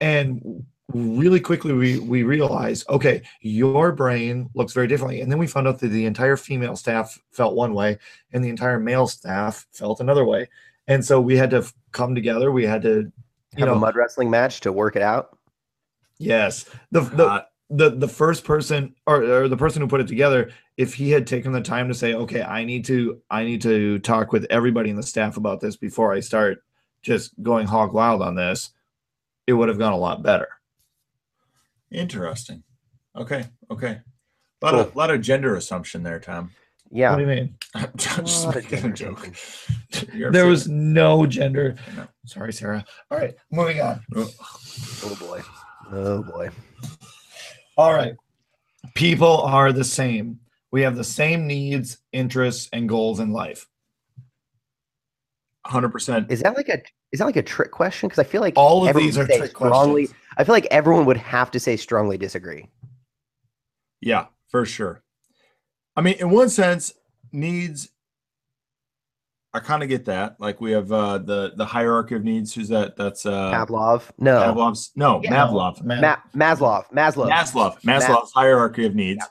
[0.00, 5.46] And really quickly we we realized okay your brain looks very differently and then we
[5.46, 7.98] found out that the entire female staff felt one way
[8.32, 10.48] and the entire male staff felt another way
[10.86, 13.10] and so we had to come together we had to
[13.56, 15.36] you Have know a mud wrestling match to work it out.
[16.18, 20.50] yes the, the the the first person or, or the person who put it together
[20.76, 23.98] if he had taken the time to say okay i need to i need to
[24.00, 26.62] talk with everybody in the staff about this before i start
[27.02, 28.70] just going hog wild on this
[29.48, 30.48] it would have gone a lot better
[31.90, 32.62] interesting.
[33.16, 33.44] Okay.
[33.70, 34.00] Okay.
[34.60, 34.98] A lot of Cool.
[34.98, 36.50] lot of gender assumption there, Tom.
[36.90, 37.10] Yeah.
[37.10, 39.30] what do you mean I'm just Lot making a joke.
[40.30, 41.76] there was no gender.
[41.92, 42.06] I know.
[42.26, 42.84] Sorry, Sarah.
[43.10, 44.00] All right, moving on.
[44.14, 44.28] Oh,
[45.04, 45.42] Oh boy.
[45.92, 46.50] Oh boy.
[47.76, 48.14] All right.
[48.94, 50.40] People are the same.
[50.70, 53.66] We have the same needs, interests, and goals in life.
[55.66, 56.30] 100%.
[56.30, 56.80] Is that like a
[57.12, 58.08] is that like a trick question?
[58.08, 60.06] Because I feel like All of these are trick strongly.
[60.06, 60.20] questions.
[60.36, 62.68] I feel like everyone would have to say strongly disagree.
[64.00, 65.02] Yeah, for sure.
[65.96, 66.92] I mean, in one sense,
[67.32, 67.88] needs
[69.56, 70.36] I kind of get that.
[70.38, 72.54] Like we have uh the the hierarchy of needs.
[72.54, 72.96] Who's that?
[72.96, 74.10] That's uh Pavlov.
[74.18, 74.38] No.
[74.40, 75.32] Pavlov's no, Yeah.
[75.46, 75.82] Mavlov.
[75.82, 76.84] Ma- Ma- Maslow.
[76.92, 77.28] Maslow.
[77.30, 77.80] Maslov.
[77.82, 79.24] Maslow's hierarchy of needs.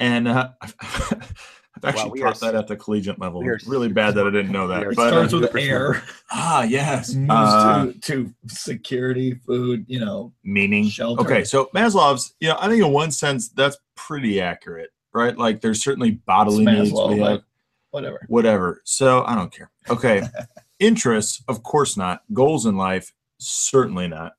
[0.00, 3.40] And uh, I've actually we taught that at the collegiate level.
[3.40, 4.84] we are It's really bad that I didn't know that.
[4.84, 7.16] are it But starts uh, with super air, ah, yes.
[7.28, 10.32] Uh, to, to security, food, you know.
[10.44, 11.22] meaning Shelter.
[11.22, 15.60] okay so maslow's you know i think in one sense that's pretty accurate right like
[15.60, 17.42] there's certainly bodily It's needs Maslow, we but have
[17.90, 18.24] whatever.
[18.28, 20.22] whatever so i don't care okay
[20.78, 24.32] interests of course not goals in life certainly not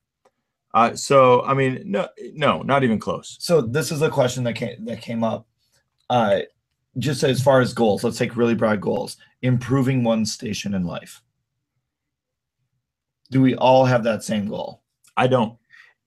[0.74, 4.54] uh, so i mean no no not even close So this is a question that
[4.54, 5.48] came that came up.
[6.10, 6.42] Uh,
[6.98, 9.18] just as far as goals, let's take really broad goals.
[9.44, 11.22] Improving one's station in life.
[13.32, 14.82] Do we all have that same goal?
[15.18, 15.58] i don't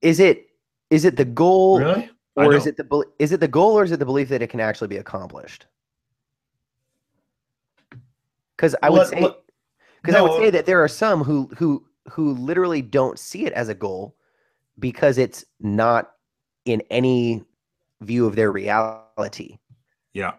[0.00, 0.46] Is it
[0.90, 2.10] is it the goal Really?
[2.34, 4.40] Or is it the bel- is it the goal or is it the belief that
[4.42, 5.66] it can actually be accomplished?
[8.62, 9.36] Because I would Let- say let-
[10.00, 13.52] because I would say that there are some who who who literally don't see it
[13.54, 14.14] as a goal
[14.78, 16.12] because it's not
[16.64, 17.42] in any
[18.02, 19.58] view of their reality.
[20.12, 20.34] yeah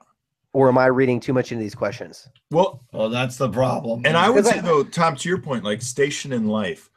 [0.54, 2.30] Or am I reading too much into these questions?
[2.50, 4.04] well Well, that's the problem.
[4.06, 6.90] and i would say I- though tom to your point like station in life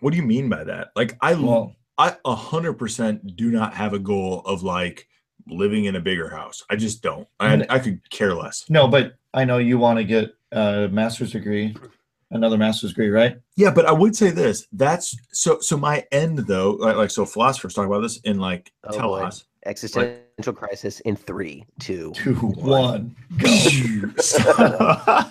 [0.00, 3.74] what do you mean by that like i well, I a hundred percent do not
[3.74, 5.06] have a goal of like
[5.48, 6.62] living in a bigger house.
[6.70, 7.26] I just don't.
[7.38, 8.64] I, I could care less.
[8.68, 11.76] no, but I know you want to get a master's degree,
[12.30, 13.38] another master's degree, right?
[13.56, 14.66] Yeah, but I would say this.
[14.72, 15.60] That's so.
[15.60, 18.98] So my end though, like, like so, philosophers talk about this in like Oh, boy.
[18.98, 19.44] telos.
[19.66, 23.14] Existential crisis in three, two, two, one.
[23.40, 24.10] two.
[24.12, 24.42] Two,
[24.78, 25.30] one.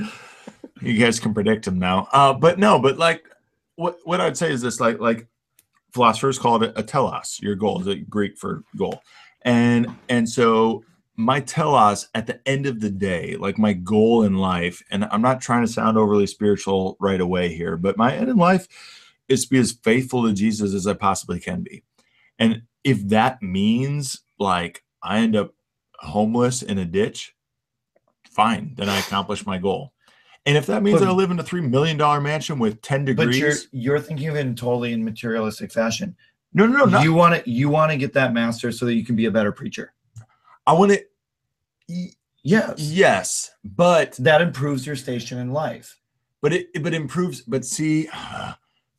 [0.80, 2.08] you guys can predict them now.
[2.12, 3.24] Uh, but no, but like
[3.76, 5.26] what what I'd say is this: like like
[5.92, 7.38] philosophers call it a telos.
[7.42, 9.02] Your goal is a Greek for goal,
[9.42, 10.84] and and so
[11.16, 15.22] my telos at the end of the day, like my goal in life, and I'm
[15.22, 18.66] not trying to sound overly spiritual right away here, but my end in life
[19.28, 21.82] is to be as faithful to Jesus as I possibly can be.
[22.38, 25.54] And if that means like I end up
[25.98, 27.34] homeless in a ditch,
[28.30, 29.92] fine, then I accomplish my goal.
[30.46, 33.04] And if that means But- I live in a three million dollar mansion with 10
[33.04, 36.16] But degrees, you're you're thinking of it in totally in materialistic fashion.
[36.52, 38.94] No, no, no, not, you want to you want to get that master so that
[38.94, 39.92] you can be a better preacher.
[40.66, 42.08] I want to,
[42.42, 42.74] Yes.
[42.78, 45.98] yes, but That improves your station in life.
[46.40, 48.08] but it but improves but see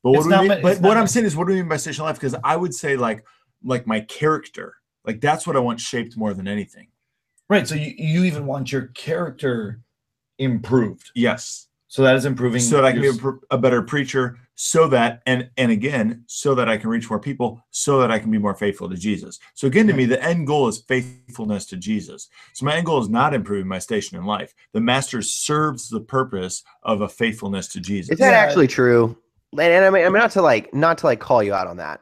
[0.03, 1.69] But what do not my- mean, but what I'm saying is what do we mean
[1.69, 2.19] by stationary life?
[2.19, 3.25] Because I would say like
[3.63, 6.87] like my character, like that's what I want shaped more than anything.
[7.49, 7.67] Right.
[7.67, 9.81] So you, you even want your character
[10.39, 11.11] improved.
[11.15, 11.67] Yes.
[11.91, 12.61] So that is improving.
[12.61, 16.23] So that I can be a, pr- a better preacher, so that and and again,
[16.25, 18.95] so that I can reach more people, so that I can be more faithful to
[18.95, 19.39] Jesus.
[19.55, 22.29] So again, to me, the end goal is faithfulness to Jesus.
[22.53, 24.53] So my end goal is not improving my station in life.
[24.71, 28.13] The master serves the purpose of a faithfulness to Jesus.
[28.13, 28.39] Is that Yeah.
[28.39, 29.17] actually true?
[29.51, 31.67] And, and I mean, I mean, not to like, not to like call you out
[31.67, 31.99] on that,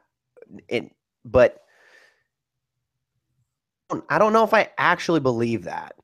[0.68, 0.92] it,
[1.26, 1.64] but
[4.08, 5.96] I don't know if I actually believe that.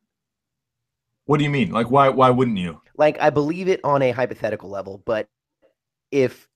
[1.25, 1.71] What do you mean?
[1.71, 2.81] Like why why wouldn't you?
[2.97, 5.27] Like, I believe it on a hypothetical level, but
[6.11, 6.47] if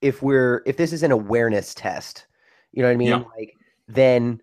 [0.00, 2.26] if we're if this is an awareness test,
[2.72, 3.08] you know what I mean?
[3.08, 3.22] Yeah.
[3.36, 3.56] Like,
[3.88, 4.40] then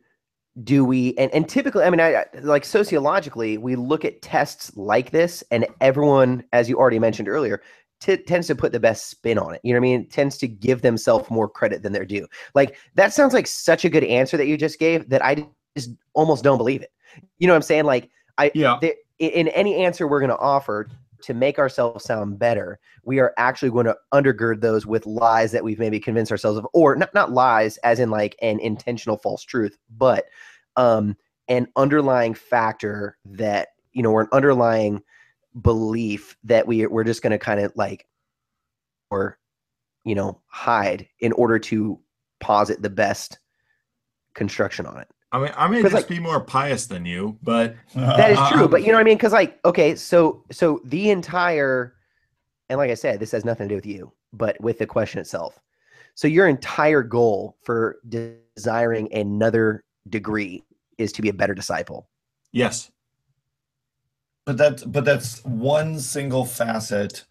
[0.63, 1.15] do we?
[1.17, 5.65] And and typically, I mean, I like sociologically, we look at tests like this, and
[5.81, 7.61] everyone, as you already mentioned earlier,
[7.99, 9.61] t- tends to put the best spin on it.
[9.63, 10.09] You know what I mean?
[10.09, 12.27] Tends to give themselves more credit than they're due.
[12.53, 15.91] Like that sounds like such a good answer that you just gave that I just
[16.13, 16.91] almost don't believe it.
[17.39, 17.85] You know what I'm saying?
[17.85, 18.79] Like I Yeah.
[19.19, 20.87] In any answer we're going to offer
[21.21, 25.63] to make ourselves sound better, we are actually going to undergird those with lies that
[25.63, 29.43] we've maybe convinced ourselves of, or not not lies as in like an intentional false
[29.43, 30.25] truth, but
[30.75, 31.15] um,
[31.47, 35.01] an underlying factor that you know, or an underlying
[35.61, 38.05] belief that we we're just going to kind of like,
[39.09, 39.39] or
[40.03, 41.99] you know, hide in order to
[42.39, 43.39] posit the best
[44.35, 45.07] construction on it.
[45.31, 48.65] I mean, I may just like- be more pious than you, but That is true,
[48.65, 49.17] Um, but you know what I mean?
[49.17, 51.95] Because like, okay, so so the entire,
[52.69, 55.19] and like I said, this has nothing to do with you, but with the question
[55.19, 55.59] itself.
[56.15, 60.63] So your entire goal for desiring another degree
[60.97, 62.07] is to be a better disciple.
[62.51, 62.91] yes.
[64.45, 67.25] But that's but that's one single facet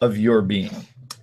[0.00, 0.70] of your being.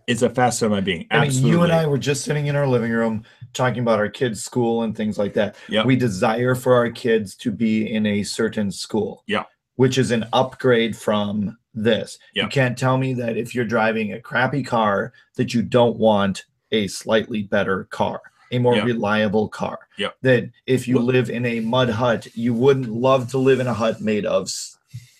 [0.07, 1.07] It's a facet of my being.
[1.09, 1.51] I mean, Absolutely.
[1.51, 4.83] you and I were just sitting in our living room talking about our kids' school
[4.83, 5.55] and things like that.
[5.69, 5.85] Yep.
[5.85, 9.23] We desire for our kids to be in a certain school.
[9.27, 9.43] Yeah.
[9.77, 12.17] Which is an upgrade from this.
[12.33, 12.43] Yeah.
[12.43, 16.45] You can't tell me that if you're driving a crappy car that you don't want
[16.71, 18.83] a slightly better car, a more Yeah.
[18.83, 19.79] reliable car.
[19.97, 20.09] Yeah.
[20.21, 23.73] That if you live in a mud hut, you wouldn't love to live in a
[23.73, 24.49] hut made of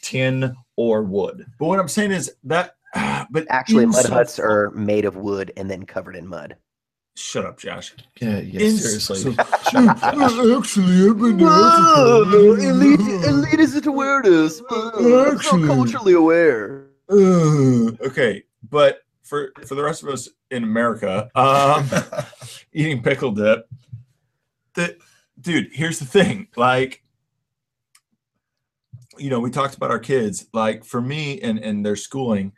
[0.01, 1.45] tin or wood.
[1.59, 2.75] But what I'm saying is that,
[3.29, 6.55] but Actually, in mud huts are made of wood and then covered in mud.
[7.17, 7.93] Shut up, Josh.
[8.19, 9.19] Yeah, yeah In- seriously.
[9.19, 11.39] so- actually, I've been
[13.47, 14.61] elitist awareness.
[15.33, 16.87] Actually- culturally aware.
[17.09, 21.87] Uh, okay, but for for the rest of us in America, um,
[22.73, 23.67] eating pickle dip,
[24.73, 24.97] the
[25.39, 25.69] dude.
[25.71, 27.03] Here's the thing, like,
[29.17, 30.47] you know, we talked about our kids.
[30.51, 32.53] Like for me and and their schooling,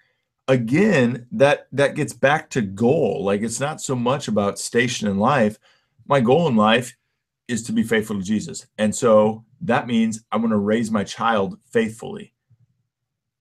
[0.48, 3.24] again, that that gets back to goal.
[3.24, 5.58] Like it's not so much about station in life.
[6.08, 6.96] My goal in life
[7.48, 11.04] is to be faithful to Jesus, and so that means I'm going to raise my
[11.04, 12.34] child faithfully.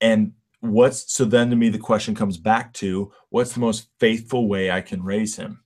[0.01, 4.47] And what's so then to me the question comes back to what's the most faithful
[4.47, 5.61] way I can raise him?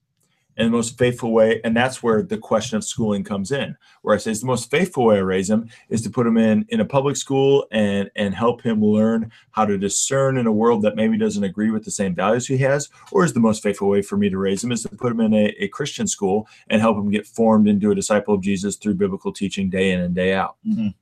[0.56, 4.14] And the most faithful way, and that's where the question of schooling comes in, where
[4.14, 6.66] I say it's the most faithful way I raise him is to put him in
[6.68, 10.82] in a public school and and help him learn how to discern in a world
[10.82, 13.88] that maybe doesn't agree with the same values he has, or is the most faithful
[13.88, 16.46] way for me to raise him is to put him in a, a Christian school
[16.68, 20.00] and help him get formed into a disciple of Jesus through biblical teaching day in
[20.00, 20.56] and day out.
[20.66, 20.94] Mhm.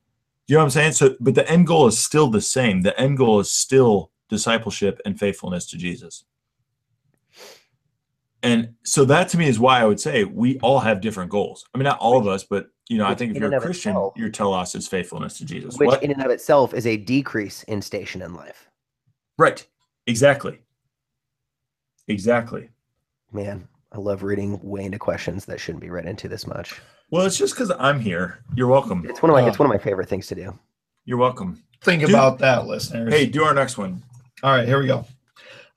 [0.47, 0.93] You know what I'm saying?
[0.93, 2.81] So, but the end goal is still the same.
[2.81, 6.23] The end goal is still discipleship and faithfulness to Jesus.
[8.43, 11.65] And so that to me is why I would say we all have different goals.
[11.73, 13.61] I mean, not all of us, but you know, I think if you're a of
[13.63, 15.77] Christian, itself- your telos is faithfulness to Jesus.
[15.77, 16.03] Which What?
[16.03, 18.67] in and of itself is a decrease in station in life.
[19.37, 19.65] right.
[20.07, 20.59] Exactly.
[22.07, 22.69] Exactly.
[23.31, 26.81] Man, I love reading way into questions that shouldn't be read into this much.
[27.11, 28.39] Well, it's just because I'm here.
[28.55, 29.05] You're welcome.
[29.07, 29.63] It's one of my it's Oh.
[29.63, 30.57] one of my favorite things to do.
[31.05, 31.61] You're welcome.
[31.81, 32.09] Think Dude.
[32.09, 33.13] about that, listeners.
[33.13, 34.03] Hey, do our next one.
[34.43, 35.05] All right, here we go.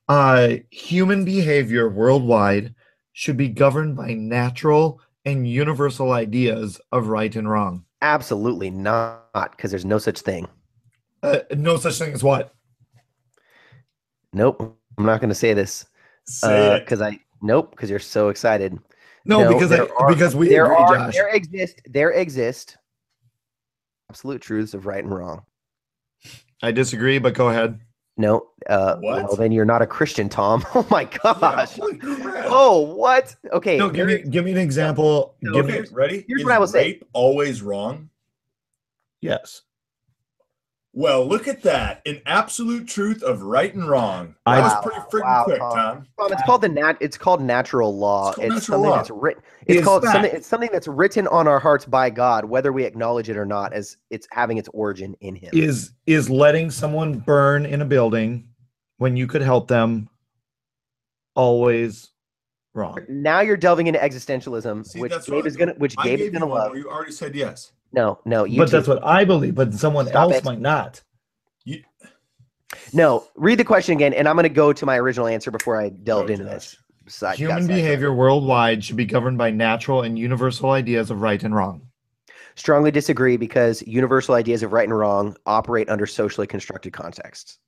[0.08, 2.74] Uh, human behavior worldwide
[3.12, 7.84] should be governed by natural and universal ideas of right and wrong.
[8.02, 10.46] Absolutely not, because there's no such thing.
[11.22, 12.54] Uh, no such thing as what?
[14.32, 14.76] Nope.
[14.98, 15.86] I'm not going to say this
[16.42, 18.78] because I nope because you're so excited.
[19.24, 21.14] No, No, because I, are- because we there agree, are Josh.
[21.14, 22.76] there exist there exist
[24.10, 25.42] absolute truths of right and wrong.
[26.62, 27.80] I disagree, but go ahead.
[28.16, 29.24] No, uh, What?
[29.24, 30.64] well then you're not a Christian, Tom.
[30.74, 31.76] Oh my gosh.
[31.76, 32.46] Holy crap.
[32.48, 33.34] Oh what?
[33.52, 33.76] Okay.
[33.76, 35.34] No, give me give me an example.
[35.44, 36.24] So give me ready?
[36.28, 37.00] here's Is what I will say.
[37.12, 38.10] always wrong?
[39.20, 39.62] yes.
[40.96, 42.02] Well, look at that.
[42.06, 44.36] An absolute truth of right and wrong.
[44.46, 45.72] I- That was pretty freaking wow, quick, Tom.
[45.74, 46.06] Tom.
[46.20, 46.96] Tom, it's called the nat.
[47.00, 48.28] It's called natural law.
[48.30, 48.96] It's It's, natural something law.
[48.96, 49.42] that's written.
[49.66, 50.12] It's Is called fact.
[50.14, 50.30] something.
[50.32, 53.72] It's something that's written on our hearts by God, whether we acknowledge it or not,
[53.72, 55.50] as it's having its origin in Him.
[55.52, 58.46] Is is letting someone burn in a building
[58.98, 60.08] when you could help them
[61.34, 62.10] always
[62.74, 62.98] wrong?
[63.08, 66.30] now you're delving into existentialism, See, which Gabe what- is gonna, which I Gabe is
[66.30, 66.76] gonna love.
[66.76, 67.72] you already said yes.
[67.94, 68.70] No, no, you but too.
[68.72, 70.44] that's what I believe, but someone Stop else it.
[70.44, 71.00] might not.
[71.64, 71.82] You,
[72.92, 75.90] No, read the question again, and I'm gonna go to my original answer before I
[75.90, 76.52] delved Oh, into gosh.
[76.52, 76.76] this.
[77.06, 77.82] Side, Human got sidetracked.
[77.82, 81.86] behavior worldwide should be governed by natural and universal ideas of right and wrong.
[82.56, 87.58] Strongly disagree because universal ideas of right and wrong operate under socially constructed contexts.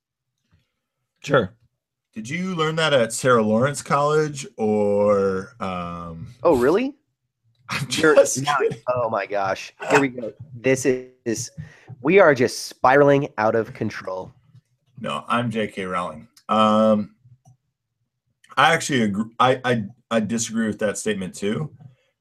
[1.23, 1.55] Sure.
[2.15, 6.95] did you learn that at Sarah Lawrence College or um Oh, really?
[7.69, 8.57] I'm just now-
[8.95, 9.73] oh my gosh.
[9.91, 10.33] Here we go.
[10.55, 11.51] This is
[12.01, 14.33] we are just spiraling out of control.
[15.01, 15.85] No, I'm J.K.
[15.85, 16.29] Rowling.
[16.49, 17.15] Um,
[18.57, 19.31] I actually agree.
[19.39, 21.73] I, I I disagree with that statement too,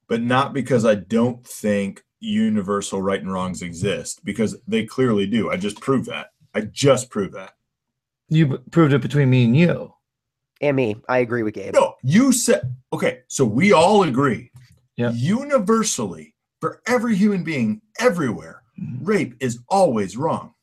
[0.08, 5.50] but not because I don't think universal right and wrongs exist, because they clearly do.
[5.50, 6.28] I just proved that.
[6.54, 7.54] I just proved that.
[8.30, 9.94] You proved it between me and you.
[10.62, 11.74] And me, I agree with Gabe.
[11.74, 13.22] No, you said okay.
[13.28, 14.52] So we all agree.
[14.98, 15.12] Yeah.
[15.12, 19.06] Universally, for every human being everywhere, mm-hmm.
[19.06, 20.54] rape is always wrong.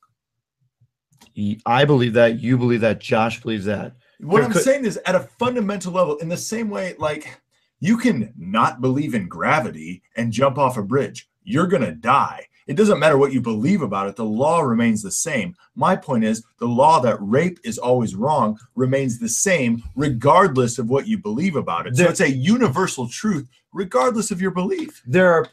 [1.66, 2.40] i believe that.
[2.40, 3.00] You believe that.
[3.00, 3.94] Josh believes that.
[4.20, 7.40] What There I'm could- saying is, at a fundamental level, in the same way, like
[7.80, 12.46] you can not believe in gravity and jump off a bridge, you're going to die.
[12.68, 15.56] It doesn't matter what you believe about it, the law remains the same.
[15.74, 20.88] My point is, the law that rape is always wrong remains the same, regardless of
[20.88, 21.96] what you believe about it.
[21.96, 25.02] So it's a universal truth, regardless of your belief.
[25.06, 25.48] There are.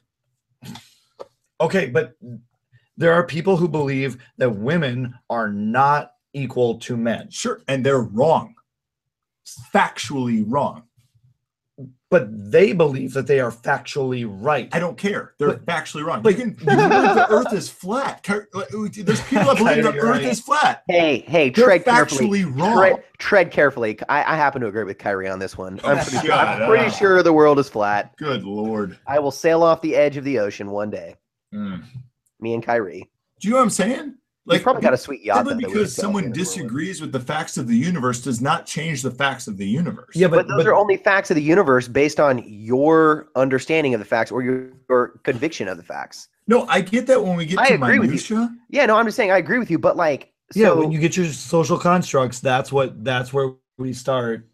[1.61, 2.15] Okay, but
[2.97, 7.61] there are people who believe that women are not equal to men, Sure.
[7.67, 8.55] And they're wrong,
[9.73, 10.83] factually wrong.
[12.09, 14.67] But they believe that they are factually right.
[14.73, 15.33] I don't care.
[15.37, 16.21] They're But- factually wrong.
[16.21, 18.25] but- you can, you believe the earth is flat.
[18.29, 20.23] Uh, uh, there's people that believe the earth right.
[20.23, 20.83] is flat.
[20.87, 22.45] Hey, hey, They're tread carefully.
[22.45, 22.77] wrong.
[22.77, 23.99] Tread, tread carefully.
[24.09, 25.79] I, I happen to agree with Kyrie on this one.
[25.83, 28.15] Oh I'm Oh, pretty, sure, I'm pretty uh, sure the world is flat.
[28.17, 28.97] Good lord.
[29.07, 31.15] I will sail off the edge of the ocean one day.
[31.53, 31.83] Mm.
[32.39, 33.09] Me and Kyrie.
[33.39, 34.15] Do you know what I'm saying?
[34.55, 35.45] Like, probably got a sweet yacht.
[35.47, 36.55] simply because someone in the world with.
[36.55, 40.15] disagrees with the facts of the universe does not change the facts of the universe.
[40.15, 43.99] yeah, But, but, those are only facts of the universe based on your understanding of
[43.99, 46.27] the facts or your, your conviction of the facts.
[46.47, 48.37] No, I get that when we get I to agree with you.
[48.37, 48.57] minutia.
[48.69, 50.97] Yeah, no, I'm just saying I agree with you, but like, so, yeah, when you
[50.99, 54.47] get your social constructs, that's what that's where we start.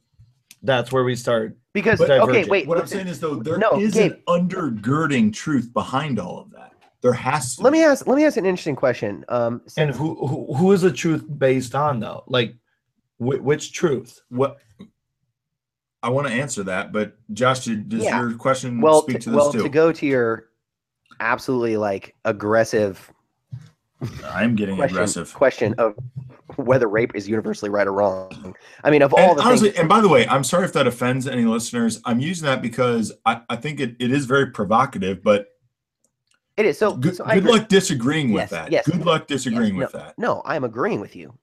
[0.62, 1.56] That's where we start.
[1.74, 2.68] because but- okay, wait.
[2.68, 4.12] What I'm saying is though, there is No, Gabe.
[4.12, 6.74] an undergirding truth behind all of that.
[7.06, 7.78] There has to let be.
[7.78, 8.08] me ask.
[8.08, 9.24] Let me ask an interesting question.
[9.30, 12.24] Um, And who who, who is the truth based on though?
[12.26, 12.56] Like,
[13.20, 14.20] wh- which truth?
[14.30, 14.58] what
[16.01, 18.20] I want to answer that, but Josh, did- does Yeah.
[18.22, 19.62] your question well, speak to, to this well, too?
[19.62, 20.45] to go to your
[21.20, 23.12] absolutely like aggressive
[24.26, 25.34] I'm getting question, aggressive.
[25.36, 25.93] question of
[26.56, 28.56] whether rape is universally right or wrong.
[28.84, 30.74] I mean, of all And the honestly, things, and by the way, I'm sorry if
[30.74, 32.01] that offends any listeners.
[32.03, 35.49] I'm using that because I, I think it, it is very provocative, but
[36.58, 36.95] it is so.
[36.95, 38.72] good, so good luck disagreeing Yes, with that.
[38.72, 38.86] yes.
[38.89, 40.18] Good luck disagreeing Yes, with that.
[40.18, 41.38] No, I'm agreeing with you.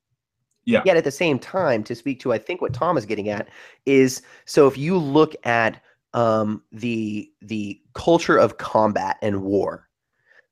[0.64, 0.82] Yeah.
[0.84, 3.48] Yet at the same time, to speak to, I think what Tom is getting at
[3.84, 5.82] is so if you look at
[6.14, 9.88] um, the the culture of combat and war,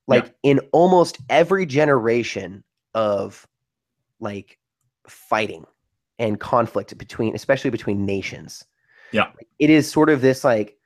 [0.09, 3.47] like in almost every generation of
[4.19, 4.59] like
[5.07, 5.65] fighting
[6.19, 8.65] and conflict between, especially between nations.
[9.13, 9.31] Yeah.
[9.59, 10.77] it is sort of this like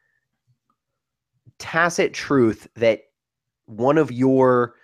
[1.59, 3.03] tacit truth that
[3.67, 4.75] one of your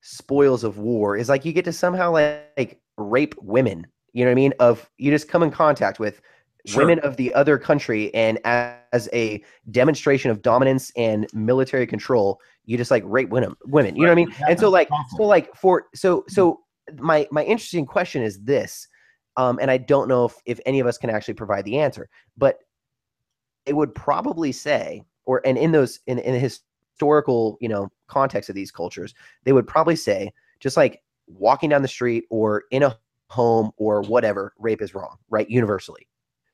[0.00, 4.30] spoils of war is like you get to somehow like, like rape women you know
[4.30, 4.52] what i mean?
[4.58, 6.20] Of you just come in contact with
[6.66, 6.82] Sure.
[6.82, 12.76] women of the other country and as a demonstration of dominance and military control you
[12.76, 14.34] just like rape women women you know what i mean?
[14.46, 16.60] And so like so like for so so
[16.98, 18.86] my my interesting question is this
[19.38, 22.10] um and i don't know if if any of us can actually provide the answer
[22.36, 22.58] but
[23.64, 28.48] it would probably say or and in those in, in the historical you know context
[28.50, 32.82] of these cultures they would probably say just like walking down the street or in
[32.82, 32.98] a
[33.28, 36.06] home or whatever rape is wrong right universally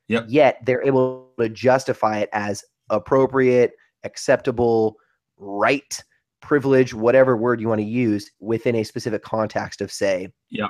[0.09, 0.25] Yep.
[0.29, 4.95] yet they're able to justify it as appropriate acceptable
[5.37, 6.01] right
[6.41, 10.69] privilege whatever word you want to use within a specific context of say Yeah.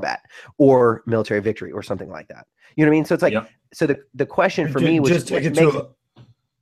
[0.00, 0.20] that
[0.58, 2.46] or military victory or something like that
[2.76, 3.48] you know what i mean so it's like Yep.
[3.72, 5.88] so the the question for Ju- me was just take it makes, to.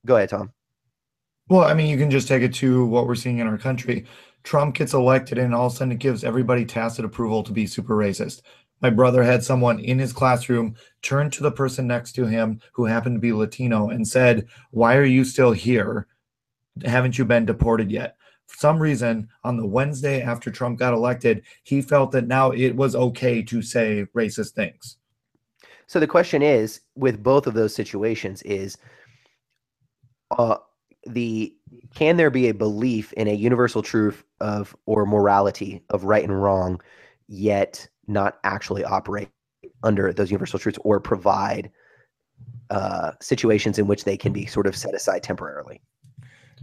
[0.07, 0.53] go ahead tom
[1.51, 4.07] Well, I mean, you can just take it to what we're seeing in our country.
[4.45, 7.67] Trump gets elected and all of a sudden it gives everybody tacit approval to be
[7.67, 8.43] super racist.
[8.81, 12.85] My brother had someone in his classroom turn to the person next to him who
[12.85, 16.07] happened to be Latino and said, Why are you still here?
[16.85, 18.17] Haven't you been deported yet?
[18.47, 22.77] For some reason, on the Wednesday after Trump got elected, he felt that now it
[22.77, 24.99] was okay to say racist things.
[25.89, 28.79] So the question is, with both of those situations, is
[30.31, 30.59] uh,
[31.07, 31.55] the
[31.95, 36.43] can there be a belief in a universal truth of or morality of right and
[36.43, 36.81] wrong,
[37.29, 39.29] yet not actually operate
[39.83, 41.71] under those universal truths or provide
[42.71, 45.81] uh, situations in which they can be sort of set aside temporarily?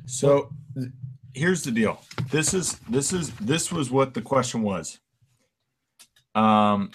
[0.06, 0.52] So
[1.34, 2.02] here's the deal.
[2.32, 5.00] This is this is this was what the question was.
[6.36, 6.92] Um,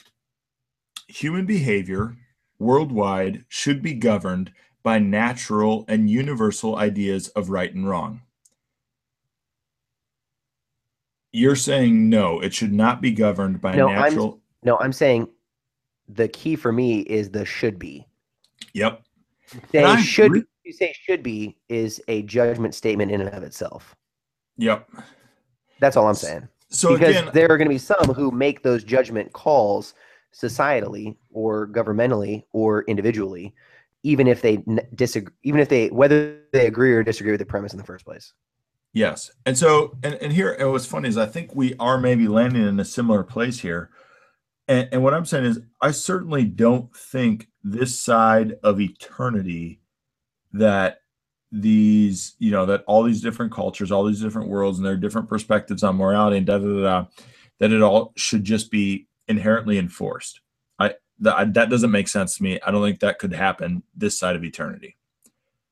[1.08, 2.16] human behavior
[2.58, 8.22] worldwide should be governed by natural and universal ideas of right and wrong.
[11.32, 14.40] You're saying no, it should not be governed by No, I'm- natural.
[14.64, 15.28] No, I'm saying
[16.08, 18.06] the key for me is the should be.
[18.74, 19.02] Yep.
[19.74, 20.44] I should agree.
[20.64, 23.96] you say should be is a judgment statement in and of itself.
[24.58, 24.88] Yep.
[25.80, 26.48] That's all I'm saying.
[26.68, 29.94] So because again, there are going to be some who make those judgment calls
[30.32, 33.54] societally or governmentally or individually,
[34.02, 34.62] even if they
[34.94, 38.04] disagree, even if they whether they agree or disagree with the premise in the first
[38.04, 38.32] place.
[38.92, 39.30] Yes.
[39.46, 42.78] And so, and, and here, what's funny is I think we are maybe landing in
[42.78, 43.90] a similar place here.
[44.68, 49.80] And, and what I'm saying is, I certainly don't think this side of eternity
[50.52, 50.98] that
[51.50, 55.28] these, you know, that all these different cultures, all these different worlds, and their different
[55.28, 57.06] perspectives on morality and da da da, da
[57.60, 60.41] that it all should just be inherently enforced.
[61.24, 62.58] I that, that doesn't make sense to me.
[62.66, 64.96] I don't think that could happen this side of eternity.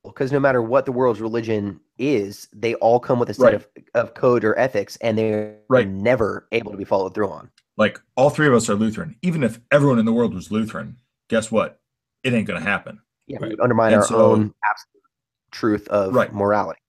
[0.05, 3.55] Because no matter what the world's religion is, they all come with a set Right.
[3.55, 5.86] of, of code or ethics, and they're Right.
[5.88, 7.51] never able to be followed through on.
[7.76, 9.16] Like all three of us are Lutheran.
[9.22, 10.96] Even if everyone in the world was Lutheran,
[11.28, 11.80] guess what?
[12.24, 13.01] It ain't going to happen.
[13.26, 13.51] Yeah, Right.
[13.51, 15.03] we undermine And our so- own absolute
[15.51, 16.32] truth of Right.
[16.32, 16.80] morality.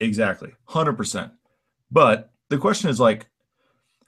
[0.00, 0.52] Exactly.
[0.68, 1.32] 100%.
[1.90, 3.28] But the question is like,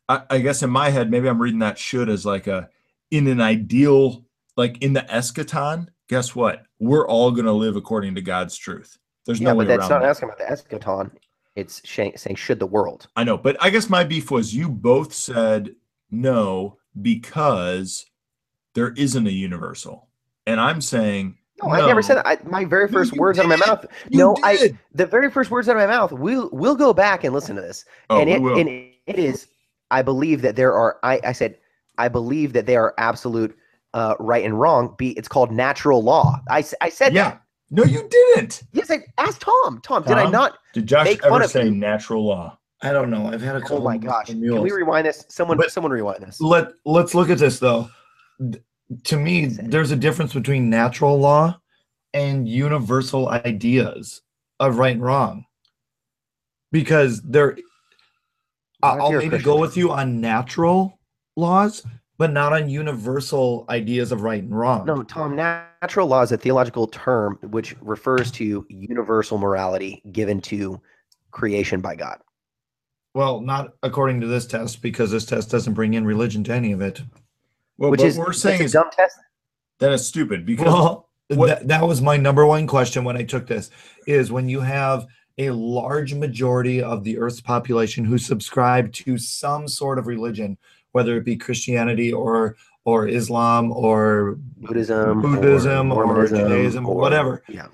[0.09, 2.69] I, I guess in my head, maybe I'm reading that should as like a,
[3.11, 4.25] in an ideal,
[4.57, 6.65] like in the eschaton, guess what?
[6.79, 8.99] We're all going to live according to God's truth.
[9.27, 10.09] There's no way but that's not that.
[10.09, 11.11] asking about the eschaton.
[11.55, 13.09] It's saying should the world.
[13.17, 15.75] I know, but I guess my beef was you both said
[16.11, 18.07] no because
[18.75, 20.09] there isn't a universal.
[20.47, 22.27] And I'm saying, No, I never said that.
[22.27, 23.85] I, my very first you words out of my mouth.
[24.09, 26.13] you no, I the very first words out of my mouth.
[26.13, 27.85] We'll we'll go back and listen to this.
[28.09, 29.49] Oh, and it and it is.
[29.91, 30.99] I believe that there are.
[31.03, 31.59] I I said
[31.99, 33.57] I believe that they are absolute
[33.95, 34.95] uh, right and wrong.
[34.99, 36.41] Be it's called natural law.
[36.51, 37.31] I said yeah.
[37.31, 37.43] that.
[37.71, 38.63] No, you didn't.
[38.73, 39.81] Yes, I asked Tom.
[39.83, 40.57] Tom, did I not?
[40.73, 41.71] Did Josh Make fun ever of say you.
[41.71, 42.59] natural law?
[42.81, 43.27] I don't know.
[43.27, 43.79] I've had a couple.
[43.79, 44.27] Oh my gosh!
[44.29, 45.27] Can we rewind this?
[45.29, 46.41] Someone, But- someone rewind this.
[46.41, 47.91] let let's look at this though
[49.05, 51.59] to me there's a difference between natural law
[52.15, 54.23] and universal ideas
[54.61, 55.45] of right and wrong
[56.73, 57.57] because there
[58.83, 59.45] I- Not if i'll maybe Christian.
[59.45, 60.98] go with you on natural
[61.43, 61.83] laws
[62.19, 65.37] but not on universal ideas of right and wrong No, Tom.
[65.37, 70.81] Natural law is a theological term which refers to universal morality given to
[71.31, 72.19] creation by God.
[73.15, 76.73] well not according to this test because this test doesn't bring in religion to any
[76.73, 77.01] of it
[77.79, 79.17] Well, which what is we're saying is dumb test.
[79.79, 83.23] that is stupid because well what- that, that was my number one question when i
[83.23, 83.71] took this
[84.07, 89.69] is when you have a large majority of the earth's population who subscribe to some
[89.69, 90.59] sort of religion
[90.93, 97.43] whether it be christianity or or islam or Buddhism, Buddhism or Mormonism Judaism or whatever.
[97.49, 97.67] Yeah,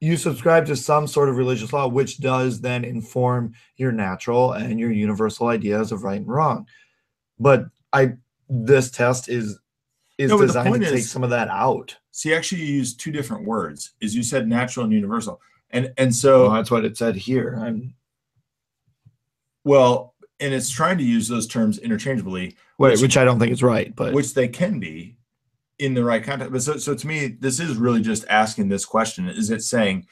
[0.00, 4.78] you subscribe to some sort of religious law which does then inform your natural and
[4.80, 6.66] your universal ideas of right and wrong.
[7.38, 8.14] But i
[8.48, 9.58] this test is
[10.18, 11.96] is No, designed to point take is- some of that out.
[12.10, 15.40] See actually you used two different words is you said natural and universal.
[15.70, 17.58] And and so so that's what it said here.
[17.60, 17.94] I'm
[19.64, 23.52] well and it's trying to use those terms interchangeably Wait, Which- which, I don't think
[23.52, 25.16] is right, but which they can be
[25.78, 26.52] in the right context.
[26.52, 29.28] But so, so to me this is really just asking this question.
[29.28, 30.06] Is it saying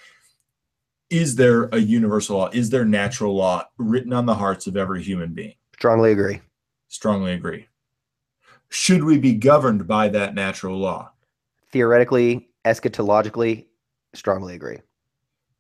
[1.11, 2.49] is there a universal law?
[2.53, 5.55] Is there natural law written on the hearts of every human being?
[5.75, 6.41] Strongly agree.
[6.89, 7.69] strongly agree.
[8.71, 11.13] Should we be governed by that natural law?
[11.71, 13.67] Theoretically, eschatologically,
[14.15, 14.79] strongly agree.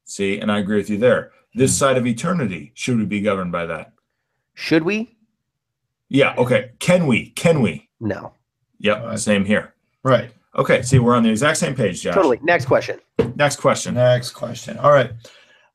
[0.05, 1.33] see and i agree with you there.
[1.55, 1.81] This hmm.
[1.81, 3.93] side of eternity should we be governed by that
[4.55, 5.17] Should we?
[6.09, 6.35] Yeah.
[6.37, 6.73] Okay.
[6.79, 7.31] Can we?
[7.31, 7.89] Can we?
[8.01, 8.33] No.
[8.79, 9.05] Yep.
[9.05, 9.19] Right.
[9.19, 9.75] Same here.
[10.05, 10.31] right.
[10.57, 10.83] Okay.
[10.83, 12.15] See, we're on the exact same page, Josh.
[12.15, 12.39] Totally.
[12.43, 13.01] Next question.
[13.37, 13.95] Next question.
[13.95, 14.77] Next question.
[14.79, 15.13] All right.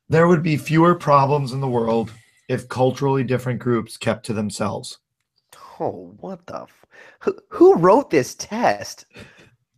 [0.08, 2.12] There would be fewer problems in the world
[2.48, 4.98] if culturally different groups kept to themselves?
[5.80, 6.62] Oh, what the?
[6.62, 6.86] F-
[7.20, 9.06] who, who wrote this test?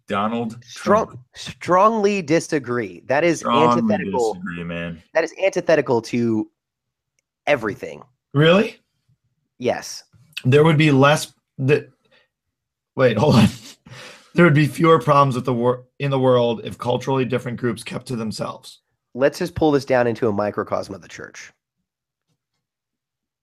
[0.07, 1.21] Donald Strong, Trump.
[1.35, 3.03] strongly disagree.
[3.07, 4.35] That is Strongly antithetical.
[4.35, 5.03] disagree, man.
[5.15, 6.51] That is antithetical to
[7.47, 8.03] everything.
[8.35, 8.80] Really?
[9.61, 10.03] Yes.
[10.45, 11.91] There would be less that
[12.97, 13.49] wait, hold on.
[14.33, 17.83] There would be fewer problems with the wor- in the world if culturally different groups
[17.83, 18.79] kept to themselves.
[19.13, 21.53] Let's just pull this down into a microcosm of the church.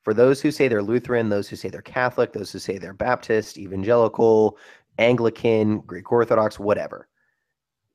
[0.05, 2.93] For those who say they're Lutheran, those who say they're Catholic, those who say they're
[2.93, 4.57] Baptist, evangelical,
[4.97, 7.09] Anglican, Greek Orthodox, whatever.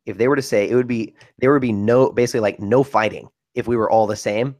[0.05, 2.83] If they were to say it would be there would be no basically like no
[2.85, 4.55] fighting if we were all the same.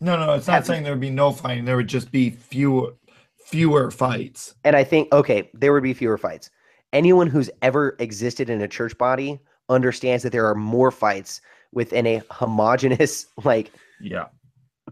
[0.00, 1.64] No, no, it's not Have- saying there would be no fighting.
[1.64, 2.94] There would just be fewer
[3.44, 4.54] fewer fights.
[4.64, 6.50] And I think okay, there would be fewer fights.
[6.92, 11.40] Anyone who's ever existed in a church body understands that there are more fights
[11.72, 14.26] within a homogenous like Yeah.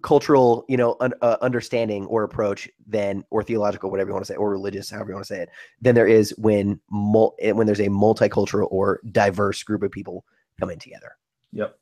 [0.02, 4.32] cultural, you know, un, uh, understanding or approach than, or theological, whatever you want to
[4.32, 5.48] say, or religious, however you want to say it,
[5.80, 10.24] than there is when mul- eh, when there's a multicultural or diverse group of people
[10.60, 11.12] coming together.
[11.52, 11.76] Yep.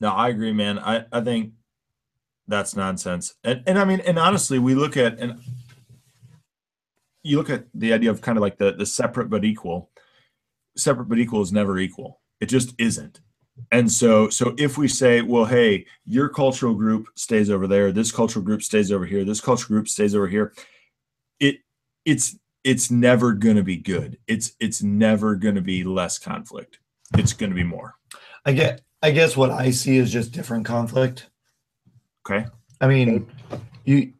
[0.00, 0.78] No, I agree, man.
[0.78, 1.52] I, I think
[2.46, 3.34] that's nonsense.
[3.44, 5.40] And and I mean, and honestly, we look at and
[7.22, 9.90] you look at the idea of kind of like the the separate but equal.
[10.76, 12.20] Separate but equal is never equal.
[12.40, 13.20] It just isn't.
[13.70, 18.12] And so so if we say, well, hey, your cultural group stays over there, this
[18.12, 20.52] cultural group stays over here, this cultural group stays over here,
[21.40, 21.58] it
[22.04, 24.18] it's it's never going to be good.
[24.26, 26.78] It's it's never going to be less conflict.
[27.16, 27.94] It's going to be more.
[28.44, 31.30] I get I guess what I see is just different conflict.
[32.28, 32.46] Okay.
[32.80, 33.26] I mean,
[33.84, 34.12] you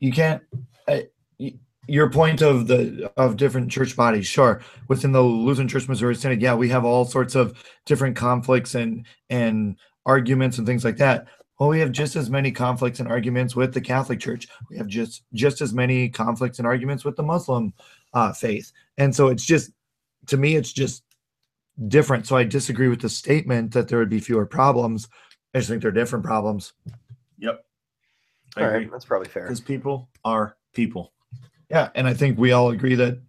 [0.00, 0.42] you can't.
[0.86, 1.54] I, y-
[1.86, 4.60] your point of the of different church bodies, sure.
[4.88, 9.06] Within the Lutheran Church Missouri Synod, yeah, we have all sorts of different conflicts and
[9.30, 11.26] and arguments and things like that.
[11.58, 14.48] Well, we have just as many conflicts and arguments with the Catholic Church.
[14.70, 17.72] We have just just as many conflicts and arguments with the Muslim
[18.12, 19.72] uh, faith, and so it's just
[20.26, 21.02] to me, it's just
[21.88, 22.26] different.
[22.26, 25.08] So I disagree with the statement that there would be fewer problems.
[25.54, 26.72] I just think they're different problems.
[27.38, 27.64] Yep.
[28.56, 28.78] I All agree.
[28.80, 29.44] right, that's probably fair.
[29.44, 31.12] Because people are people.
[31.70, 33.20] Yeah, and I think we all agree that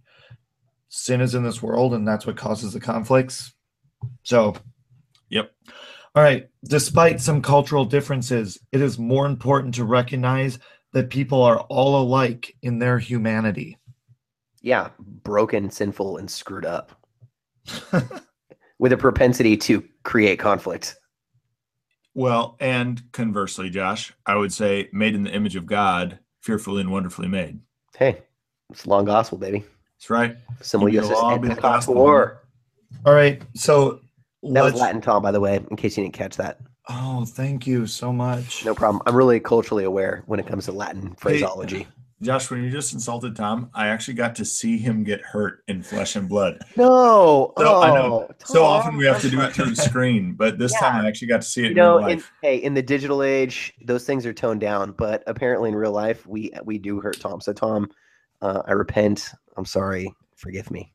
[0.90, 3.54] sin is in this world and that's what causes the conflicts.
[4.24, 4.56] So,
[5.30, 5.52] Yep.
[6.16, 10.58] All right, despite some cultural differences, it is more important to recognize
[10.92, 13.78] that people are all alike in their humanity.
[14.62, 16.92] Yeah, broken, sinful, and screwed up
[18.80, 20.96] with a propensity to create conflict.
[22.20, 26.92] Well, and conversely, Josh, I would say made in the image of God, fearfully and
[26.92, 27.62] wonderfully made.
[27.98, 28.24] Hey,
[28.70, 29.64] it's long gospel, baby.
[29.96, 30.36] That's right.
[30.60, 31.94] Simple Be the law, and be gospel.
[31.94, 32.42] war.
[33.06, 34.02] All right, so
[34.44, 34.74] That was.
[34.74, 36.60] Latin Tom, by the way, in case you didn't catch that.
[36.90, 38.66] Oh, thank you so much.
[38.66, 39.02] No problem.
[39.06, 41.88] I'm really culturally aware when it comes to Latin phraseology.
[42.22, 45.82] Josh, when you just insulted Tom, I actually got to see him get hurt in
[45.82, 46.60] flesh and blood.
[46.76, 47.54] No.
[47.58, 48.28] So I know.
[48.30, 51.08] oh, So often we have to do it through the screen, but this time I
[51.08, 53.74] actually got to see it You in know, real in, hey, in the digital age,
[53.86, 57.40] those things are toned down, but apparently in real life, we we do hurt Tom.
[57.40, 57.90] So Tom,
[58.42, 59.32] uh, I repent.
[59.56, 60.14] I'm sorry.
[60.36, 60.94] Forgive me.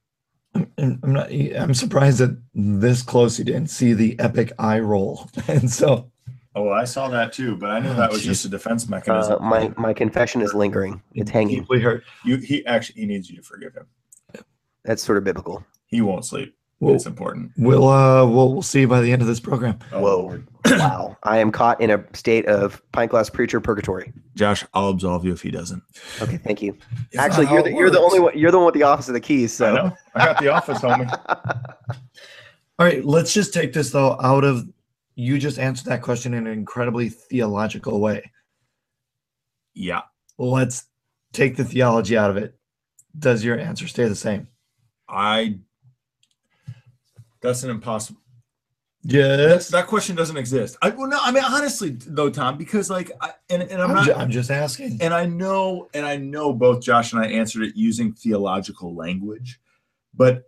[0.79, 1.31] I'm not.
[1.33, 6.11] I'm surprised that this close you didn't see the epic eye roll, and so
[6.57, 8.29] Oh, I saw that too, but I knew Oh, that was geez.
[8.29, 9.43] just a defense Uh, mechanism.
[9.45, 11.03] my my confession is lingering.
[11.15, 11.61] It's hanging.
[11.61, 12.05] deeply hurt.
[12.25, 13.87] you, he actually he needs you to forgive him.
[14.85, 15.65] That's sort of biblical.
[15.87, 16.55] He won't sleep.
[16.81, 17.53] We'll, it's important.
[17.57, 19.79] we'll uh we'll, we'll see by the end of this program.
[19.93, 20.43] Oh, Whoa.
[20.67, 21.17] Wow.
[21.23, 24.13] I am caught in a state of pint glass preacher purgatory.
[24.35, 25.83] Josh, I'll absolve you if he doesn't.
[26.21, 26.77] Okay, thank you.
[27.11, 28.37] It's Actually, you're it the, you're the only one.
[28.39, 29.59] You're the one with the office of the keys.
[29.61, 29.97] I So know.
[30.15, 31.09] I got the office, homie.
[32.79, 34.67] All right, let's just take this though out of
[35.15, 38.31] you just answered that question in an incredibly theological way.
[39.75, 40.03] Yeah.
[40.39, 40.85] Let's
[41.33, 42.57] take the theology out of it.
[43.19, 44.49] Does your answer stay the same?
[45.09, 45.59] I
[47.41, 48.21] that's an impossible
[49.07, 49.69] Yes.
[49.69, 50.79] that question doesn't exist.
[50.81, 53.97] I well no, I mean honestly though, Tom, because like I and, and I'm, I'm,
[53.97, 54.99] not ju- I'm just asking.
[55.03, 59.61] and I know and I know both Josh and I answered it using theological language,
[60.15, 60.45] but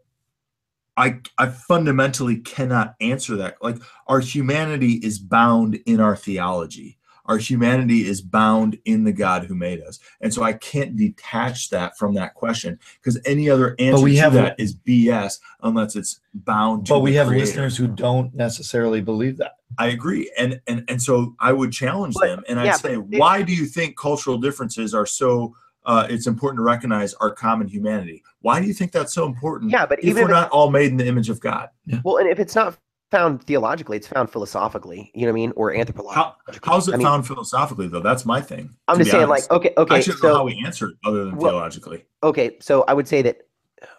[0.97, 3.57] I I fundamentally cannot answer that.
[3.63, 3.77] Like
[4.07, 6.99] our humanity is bound in our theology.
[7.27, 9.99] Our humanity is bound in the God who made us.
[10.21, 14.21] And so I can't detach that from that question because any other answer we to
[14.21, 17.45] have- that is BS unless it's bound to But we have creator.
[17.45, 19.57] listeners who don't necessarily believe that.
[19.77, 22.95] I agree, and and and so I would challenge But- them, and I'd yeah, say,
[22.97, 25.57] but it- why do you think cultural differences are so?
[25.87, 28.23] Uh, it's important to recognize our common humanity.
[28.41, 29.71] Why do you think that's so important?
[29.71, 31.69] yeah, but if even we're if not all made in the image of God.
[32.05, 32.77] Well, and if it's not
[33.13, 35.53] found theologically, it's found philosophically, you know what I mean?
[35.55, 36.15] Or anthropologically.
[36.15, 36.35] How,
[36.65, 38.01] how's it I mean- found philosophically though?
[38.01, 38.75] That's my thing.
[38.89, 39.49] I'm just saying, honest.
[39.51, 42.05] like, okay, I okay, actually don't know how we answer it other than Well- theologically.
[42.25, 43.43] okay, so I would say that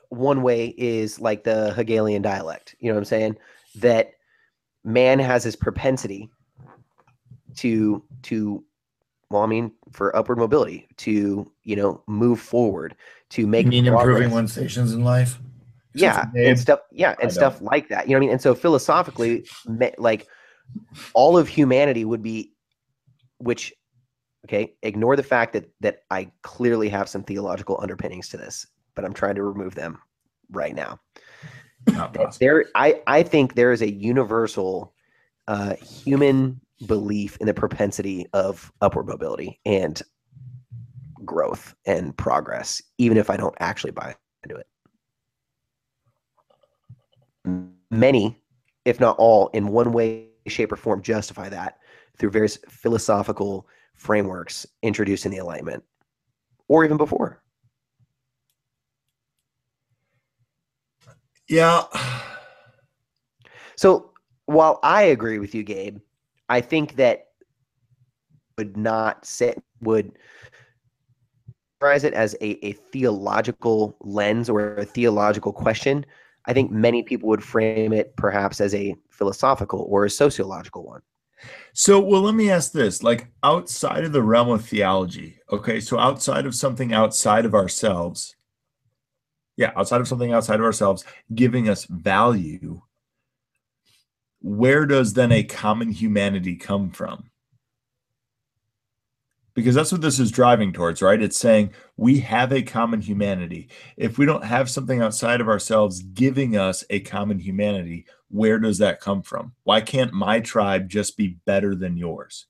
[0.10, 2.76] one way is like the Hegelian dialect.
[2.80, 3.38] You know what I'm saying?
[3.76, 4.12] That
[4.84, 6.30] man has his propensity
[7.58, 8.64] to to
[9.30, 12.96] well, I mean, for upward mobility, to you know, move forward,
[13.32, 15.38] to make You mean improving one's stations in life?
[15.94, 18.32] yeah and stuff yeah and stuff like that you know what i mean?
[18.32, 19.46] And so philosophically
[19.98, 20.28] like
[21.14, 22.54] all of humanity would be
[23.40, 23.74] which
[24.46, 29.06] okay ignore the fact that that i clearly have some theological underpinnings to this but
[29.06, 30.00] i'm trying to remove them
[30.52, 31.00] right now.
[32.40, 34.94] There i i think there is a universal
[35.48, 40.02] uh human belief in the propensity of upward mobility and
[41.26, 44.68] growth and progress even if i don't actually buy into it
[47.90, 48.40] many
[48.86, 51.80] if not all in one way shape or form justify that
[52.18, 55.84] through various philosophical frameworks introduced in the enlightenment
[56.68, 57.42] or even before
[61.48, 61.84] Yeah.
[63.76, 64.07] So
[64.48, 66.00] while I agree with you, Gabe,
[66.50, 67.28] I think that
[68.58, 70.18] would not sit would
[71.80, 76.06] characterize it as a, a theological lens or a theological question.
[76.46, 81.02] I think many people would frame it perhaps as a philosophical or a sociological one.
[81.74, 86.00] So, well, let me ask this like outside of the realm of theology, okay, so
[86.00, 88.36] outside of something outside of ourselves,
[89.58, 91.04] yeah, outside of something outside of ourselves
[91.36, 92.82] giving us value,
[94.48, 97.30] where does then a common humanity come from?
[99.54, 101.22] Because that's what this is driving towards, right?
[101.22, 103.68] It's saying we have a common humanity.
[103.98, 108.78] If we don't have something outside of ourselves giving us a common humanity, where does
[108.78, 109.52] that come from?
[109.64, 112.46] Why can't my tribe just be better than yours?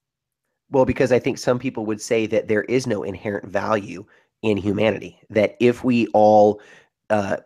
[0.69, 4.05] Well, because I think some people would say that there is no inherent value
[4.43, 5.19] in humanity.
[5.31, 6.61] That if we all
[7.09, 7.37] uh,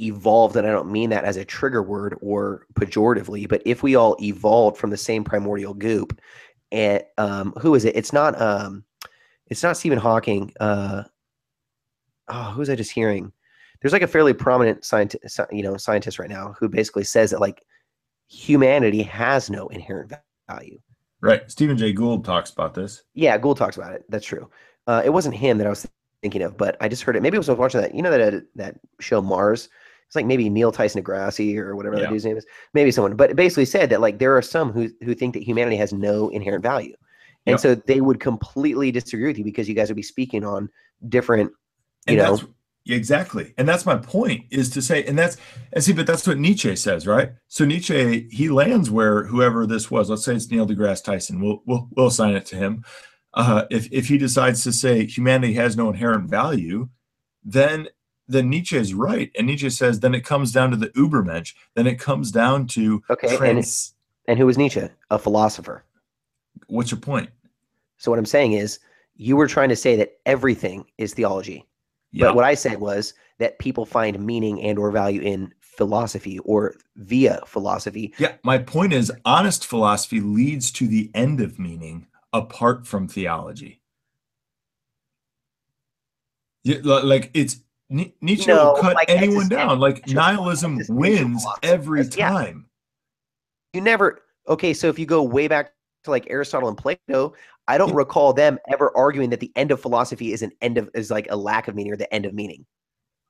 [0.00, 3.96] evolved, and I don't mean that as a trigger word or pejoratively, but if we
[3.96, 6.20] all evolved from the same primordial goop,
[6.70, 7.96] and um, who is it?
[7.96, 8.40] It's not.
[8.40, 8.84] Um,
[9.46, 10.52] it's not Stephen Hawking.
[10.60, 11.04] Uh,
[12.28, 13.32] oh, who was I just hearing?
[13.80, 17.40] There's like a fairly prominent scientist, you know, scientist right now who basically says that
[17.40, 17.64] like
[18.28, 20.12] humanity has no inherent
[20.48, 20.78] value.
[21.20, 21.50] Right.
[21.50, 23.02] Stephen Jay Gould talks about this.
[23.14, 24.04] Yeah, Gould talks about it.
[24.08, 24.50] That's true.
[24.86, 25.88] Uh, it wasn't him that I was
[26.22, 27.22] thinking of, but I just heard it.
[27.22, 27.94] Maybe it was I was watching that.
[27.94, 29.68] You know that uh, that show Mars.
[30.08, 32.02] It's like maybe Neil Tyson Degrassi or whatever Yeah.
[32.04, 32.46] that dude's name is.
[32.72, 35.42] Maybe someone, but it basically said that like there are some who who think that
[35.42, 36.94] humanity has no inherent value,
[37.46, 37.60] and Yep.
[37.60, 40.70] so they would completely disagree with you because you guys would be speaking on
[41.10, 41.50] different.
[42.06, 42.48] You And know, that's
[42.86, 43.52] exactly.
[43.58, 45.36] And that's my point is to say, and that's
[45.74, 47.32] and see, but that's what Nietzsche says, right?
[47.48, 51.62] So Nietzsche, he lands where whoever this was, let's say it's Neil deGrasse Tyson, we'll
[51.66, 52.82] we'll, we'll assign it to him.
[53.34, 56.88] Uh, if if he decides to say humanity has no inherent value,
[57.44, 57.88] then
[58.28, 59.30] then Nietzsche is right.
[59.36, 63.02] And Nietzsche says then it comes down to the Ubermensch, then it comes down to
[63.10, 63.94] Okay, and trans-
[64.26, 64.88] and who was Nietzsche?
[65.10, 65.84] A philosopher.
[66.66, 67.30] what's your point?
[67.96, 68.78] So what I'm saying is,
[69.16, 71.66] you were trying to say that everything is theology.
[72.12, 72.26] Yeah.
[72.26, 76.74] But what I said was that people find meaning and or value in philosophy or
[76.96, 78.12] via philosophy.
[78.18, 83.80] Yeah, my point is honest philosophy leads to the end of meaning apart from theology.
[86.64, 87.60] Yeah, like it's
[87.90, 89.78] Ni- Nietzsche No, will cut like anyone down.
[89.80, 92.30] Like nihilism wins every Yeah.
[92.30, 92.66] time.
[93.72, 95.72] You never okay, so if you go way back
[96.04, 97.34] to like Aristotle and Plato,
[97.66, 97.96] I don't Yeah.
[97.96, 101.26] recall them ever arguing that the end of philosophy is an end of is like
[101.30, 102.64] a lack of meaning or the end of meaning.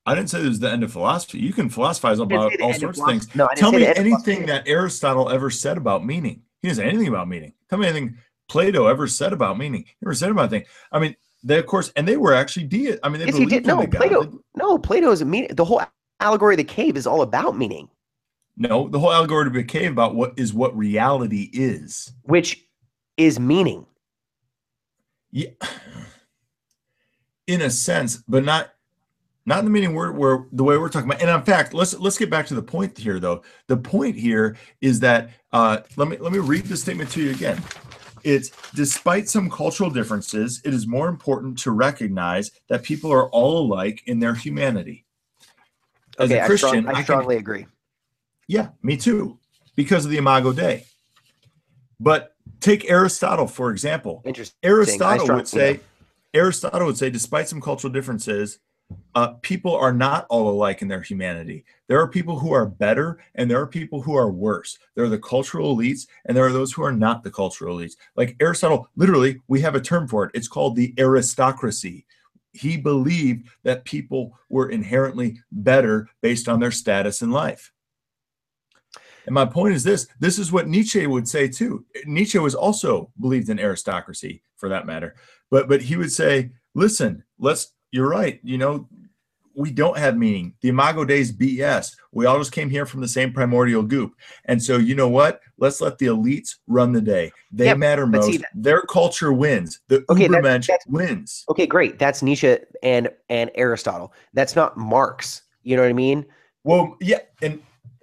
[0.06, 1.38] I didn't say it was the end of philosophy.
[1.38, 3.34] You can philosophize about all of sorts of things.
[3.34, 6.42] No, Tell me the end of anything that Aristotle ever said about meaning.
[6.62, 7.52] He doesn't say anything about meaning.
[7.68, 8.16] Tell me anything
[8.48, 9.84] Plato ever said about meaning.
[9.84, 10.64] He never said about thing.
[10.90, 12.98] I mean, they of course, and they were actually de.
[13.02, 13.66] I mean, they Yes, he did.
[13.66, 14.24] No, Plato.
[14.24, 15.54] They- No, Plato is a meaning.
[15.54, 15.82] The whole
[16.20, 17.88] allegory of the cave is all about meaning,
[18.56, 22.12] No, the whole allegory of the cave about what is what reality is.
[22.24, 22.64] which
[23.16, 23.86] is meaning.
[25.30, 25.50] Yeah,
[27.46, 28.70] in a sense, but not
[29.46, 31.22] not in the meaning where where the way we're talking about.
[31.22, 33.42] And in fact, let's let's get back to the point here, though.
[33.68, 37.30] The point here is that uh, let me let me read the statement to you
[37.30, 37.62] again.
[38.24, 43.58] It's despite some cultural differences, it is more important to recognize that people are all
[43.66, 45.04] alike in their humanity.
[46.18, 47.66] As okay, a I, Christian, strong, I I can- strongly agree.
[48.48, 49.38] yeah, me too,
[49.76, 50.84] because of the Imago Dei.
[52.00, 54.22] But take Aristotle for example.
[54.24, 54.56] Interesting.
[54.62, 55.80] Aristotle strong- would say,
[56.34, 58.58] Aristotle would say, despite some cultural differences,
[59.14, 61.64] uh, people are not all alike in their humanity.
[61.88, 64.78] There are people who are better and there are people who are worse.
[64.94, 67.96] There are the cultural elites and there are those who are not the cultural elites.
[68.16, 70.30] Like Aristotle, literally, we have a term for it.
[70.34, 72.06] It's called the aristocracy.
[72.52, 77.72] He believed that people were inherently better based on their status in life.
[79.26, 81.84] And my point is this this is what Nietzsche would say too.
[82.06, 85.16] Nietzsche was also believed in aristocracy for that matter.
[85.50, 88.40] But but he would say, listen, let's you're right.
[88.42, 88.88] You know,
[89.54, 90.54] we don't have meaning.
[90.60, 91.96] The Imago Dei is BS.
[92.12, 94.12] We all just came here from the same primordial goop.
[94.44, 95.40] And so, you know what?
[95.58, 97.32] Let's let the elites run the day.
[97.50, 98.26] They Yeah, matter most.
[98.26, 99.80] see, Their culture wins.
[99.88, 101.44] The Okay, Ubermensch wins.
[101.48, 101.98] Okay, great.
[101.98, 104.12] That's Nietzsche and and Aristotle.
[104.32, 105.42] That's not Marx.
[105.64, 106.24] You know what I mean?
[106.62, 107.60] Well, yeah, and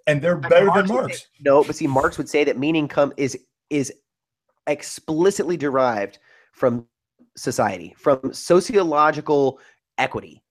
[0.08, 1.18] and they're better than Marx would Marx.
[1.20, 3.38] say- no, but see, Marx would say that meaning come is
[3.70, 3.94] is
[4.68, 6.20] explicitly derived
[6.52, 6.86] from
[7.38, 9.60] society, from sociological
[9.98, 10.43] equity.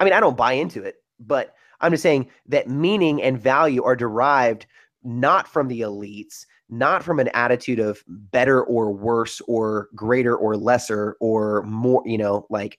[0.00, 3.82] I mean, I don't buy into it, but I'm just saying that meaning and value
[3.84, 4.66] are derived
[5.02, 10.56] not from the elites, not from an attitude of better or worse or greater or
[10.56, 12.78] lesser or more, you know, like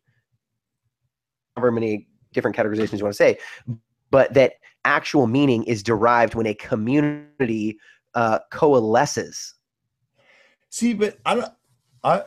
[1.55, 3.37] however many different categorizations you want to say,
[4.11, 4.53] but that
[4.85, 7.79] actual meaning is derived when a community
[8.13, 9.55] uh, coalesces.
[10.69, 11.51] See, but I don't.
[12.03, 12.21] I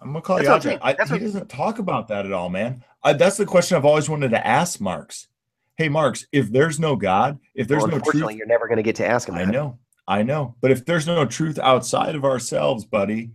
[0.00, 0.78] I'm gonna call That's you out there.
[0.82, 2.84] I, he doesn't talk about that at all, man.
[3.06, 5.28] I, that's the question I've always wanted to ask Marx.
[5.76, 8.78] Hey, Marx, if there's no God, if there's Well, no unfortunately, truth, you're never going
[8.78, 9.52] to get to ask him I that.
[9.52, 9.78] know,
[10.08, 10.56] I know.
[10.60, 13.30] But if there's no truth outside of ourselves, buddy,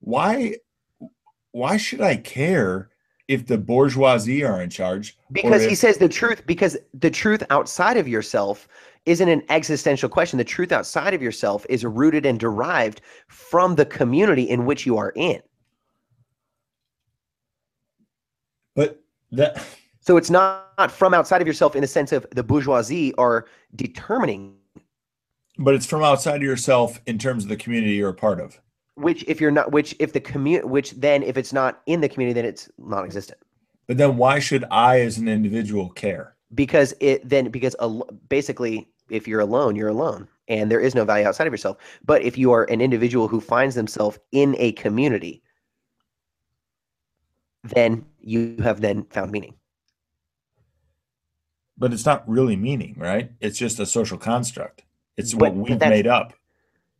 [0.00, 0.56] why
[1.52, 2.90] why should I care
[3.28, 5.16] if the bourgeoisie are in charge?
[5.30, 8.66] Because he says the truth, because the truth outside of yourself
[9.06, 10.38] isn't an existential question.
[10.38, 14.96] The truth outside of yourself is rooted and derived from the community in which you
[14.96, 15.40] are in.
[18.78, 19.02] but
[19.32, 19.64] that
[20.00, 23.46] So it's not not from outside of yourself in the sense of the bourgeoisie are
[23.74, 24.54] determining
[25.58, 28.60] but it's from outside of yourself in terms of the community you're a part of.
[28.94, 32.08] which if you're not which if the community which then if it's not in the
[32.08, 33.38] community then it's non-existent
[33.88, 36.36] But then why should I as an individual care?
[36.54, 41.04] because it then because al- basically if you're alone you're alone and there is no
[41.04, 44.72] value outside of yourself but if you are an individual who finds themselves in a
[44.72, 45.42] community
[47.64, 49.54] then you have then found meaning
[51.76, 53.30] But it's not really meaning, right?
[53.40, 54.84] It's just a social construct.
[55.16, 56.32] It's But- what we've made up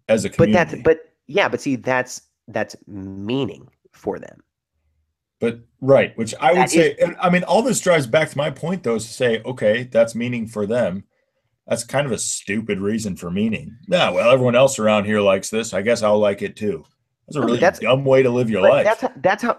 [0.08, 0.54] as a community.
[0.54, 4.42] but that's but yeah but see that's that's meaning for them
[5.40, 8.36] But right, which I would That say, is- I mean, all this drives back to
[8.38, 11.04] my point, though, is to say, okay, that's meaning for them.
[11.68, 13.76] That's kind of a stupid reason for meaning.
[13.88, 15.72] Yeah, well, everyone else around here likes this.
[15.74, 16.84] I guess I'll like it too.
[17.26, 18.84] That's a really that's- dumb way to live your life.
[18.84, 19.58] that's how, that's how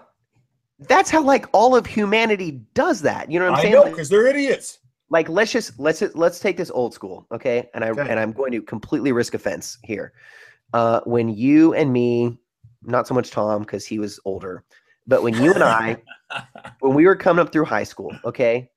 [0.88, 3.74] that's how like all of humanity does that you know what i'm saying?
[3.76, 4.78] I know because they're idiots.
[5.10, 8.06] like let's just let's let's take this old school okay and i Okay.
[8.08, 10.12] and i'm going to completely risk offense here
[10.72, 12.38] uh when you and me
[12.82, 14.64] not so much tom because he was older
[15.06, 15.96] but when you and i
[16.80, 18.70] when we were coming up through high school okay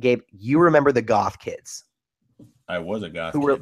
[0.00, 1.84] gabe you remember the goth kids
[2.68, 3.58] I was a goth Who were-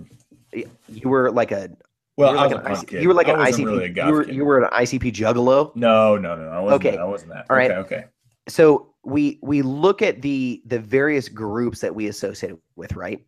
[0.53, 0.71] kid.
[0.89, 1.71] You were like a
[2.19, 3.03] Well, you were I was like an IC kid.
[3.03, 6.37] you were like an icp really you were you were an icp juggalo No, no,
[6.37, 6.81] no, I wasn't.
[6.85, 6.97] Okay.
[6.97, 7.01] That.
[7.01, 7.47] I wasn't that.
[7.49, 7.71] All right.
[7.71, 8.05] Okay, okay.
[8.49, 13.25] so we we look at the the various groups that we associated with right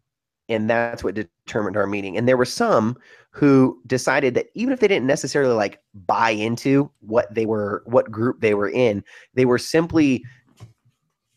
[0.48, 2.98] and that's what determined our meaning and there were some
[3.30, 8.10] who decided that even if they didn't necessarily like buy into what they were what
[8.10, 9.02] group they were in
[9.34, 10.24] they were simply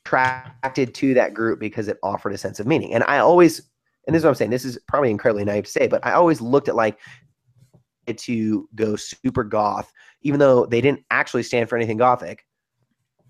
[0.03, 3.69] attracted to that group because it offered a sense of meaning and i always
[4.07, 6.11] and this is what i'm saying this is probably incredibly naive to say but i
[6.11, 6.97] always looked at like
[8.17, 9.91] to go super goth
[10.21, 12.45] even though they didn't actually stand for anything gothic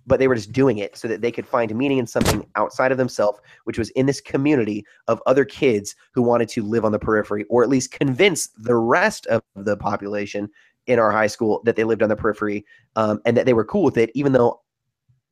[0.05, 2.91] but they were just doing it so that they could find meaning in something outside
[2.91, 6.91] of themselves, which was in this community of other kids who wanted to live on
[6.91, 10.49] the periphery, or at least convince the rest of the population
[10.87, 12.65] in our high school that they lived on the periphery
[12.95, 14.61] um, and that they were cool with it, even though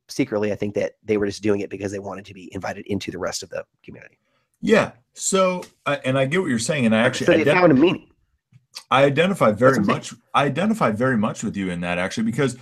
[0.08, 2.86] secretly I think that they were just doing it because they wanted to be invited
[2.86, 4.18] into the rest of the community.
[4.60, 4.92] Yeah.
[5.14, 7.72] So, I and I get what you're saying, and I actually so they ident- found
[7.72, 8.08] a meaning.
[8.90, 10.14] I identify very what much.
[10.34, 12.56] I identify very much with you in that actually because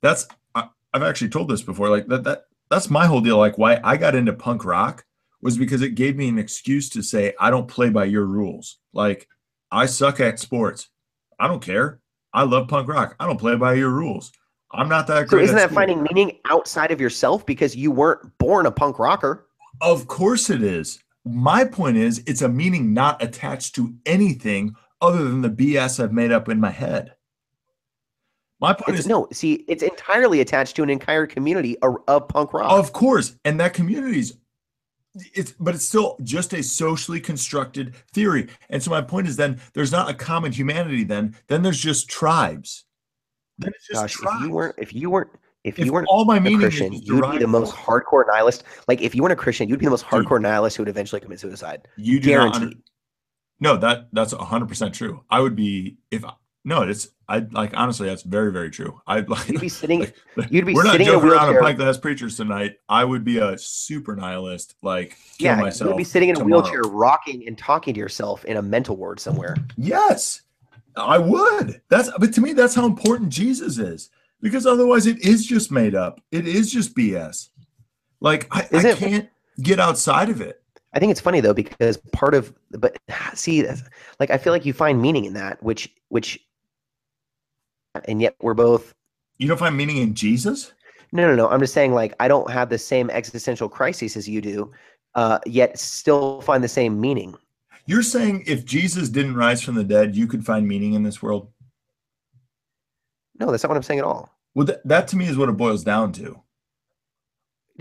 [0.00, 1.88] that's I, I've actually told this before.
[1.88, 3.38] Like that that that's my whole deal.
[3.38, 5.04] Like why I got into punk rock
[5.40, 8.78] was because it gave me an excuse to say I don't play by your rules.
[8.92, 9.28] Like
[9.70, 10.88] I suck at sports.
[11.38, 12.00] I don't care.
[12.32, 13.16] I love punk rock.
[13.20, 14.32] I don't play by your rules.
[14.72, 15.44] I'm not that So great.
[15.44, 15.76] isn't at that school.
[15.76, 19.46] finding meaning outside of yourself because you weren't born a punk rocker?
[19.80, 21.02] Of course it is.
[21.24, 26.12] My point is, it's a meaning not attached to anything other than the BS I've
[26.12, 27.14] made up in my head.
[28.60, 32.52] My point It's, is, no, see, it's entirely attached to an entire community of, punk
[32.54, 32.70] rock.
[32.70, 34.34] of course, and that community's
[35.34, 38.48] it's but it's still just a socially constructed theory.
[38.70, 42.08] And so my point is then there's not a common humanity then, then there's just
[42.08, 42.84] tribes.
[43.58, 44.36] Then it's just Gosh, tribes.
[44.40, 45.30] if you weren't, if you weren't,
[45.64, 48.24] if, If you weren't all my a meaning Christian, is you'd be the most hardcore
[48.26, 48.64] nihilist.
[48.88, 50.24] Like if you weren't a Christian, you'd be the most Dude.
[50.24, 51.86] hardcore nihilist who would eventually commit suicide.
[51.96, 52.62] you do not Guaranteed.
[52.62, 52.76] under-
[53.62, 55.22] No, that that's hundred percent true.
[55.30, 56.24] I would be if
[56.64, 59.00] no, it's I like honestly that's very, very true.
[59.06, 60.00] I'd like You'd be sitting.
[60.36, 61.62] like, you'd be we're not a joking around wheelchair.
[61.62, 62.74] Pint Glass Preachers tonight.
[62.88, 65.90] I would be a super nihilist, like yeah, myself.
[65.90, 69.20] you'd be sitting in a wheelchair, rocking and talking to yourself in a mental ward
[69.20, 69.54] somewhere.
[69.76, 70.42] Yes,
[70.96, 71.80] I would.
[71.88, 74.10] That's but to me, that's how important Jesus is.
[74.40, 76.20] Because otherwise, it is just made up.
[76.32, 77.50] It is just BS.
[78.20, 79.28] Like I, I can't
[79.60, 80.61] get outside of it.
[80.92, 82.98] I think it's funny though because part of but
[83.34, 83.66] see
[84.20, 86.38] like I feel like you find meaning in that which which
[88.06, 88.94] and yet we're both
[89.38, 90.72] You don't find meaning in Jesus?
[91.12, 94.28] no no no I'm just saying like I don't have the same existential crises as
[94.28, 94.70] you do
[95.14, 97.34] uh yet still find the same meaning.
[97.86, 101.20] You're saying if Jesus didn't rise from the dead, you could find meaning in this
[101.20, 101.48] world?
[103.40, 104.30] No, that's not what I'm saying at all.
[104.54, 106.41] Well, that, that to me is what it boils down to.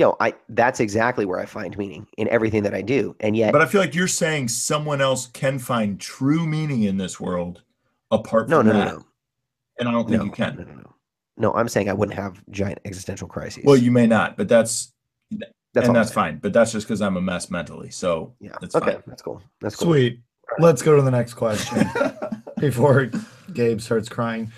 [0.02, 3.16] No, I that's exactly where I find meaning in everything that I do.
[3.20, 6.97] And yet But I feel like you're saying someone else can find true meaning in
[6.97, 7.62] this world
[8.10, 8.93] apart no from no no that.
[8.95, 9.06] no.
[9.80, 10.56] And I don't think No, you can.
[10.58, 10.95] no no no.
[11.38, 13.64] No, I'm saying I wouldn't have giant existential crises.
[13.66, 14.91] Well, you may not, but that's
[15.32, 15.45] that's
[15.76, 16.39] and all I'm that's fine.
[16.39, 17.89] But that's just because I'm a mess mentally.
[17.91, 18.52] So Yeah.
[18.60, 19.04] That's okay, fine.
[19.08, 19.41] that's cool.
[19.62, 19.88] That's cool.
[19.93, 20.20] Sweet.
[20.60, 21.89] Let's go to the next question
[22.60, 23.10] before
[23.54, 24.52] Gabe starts crying.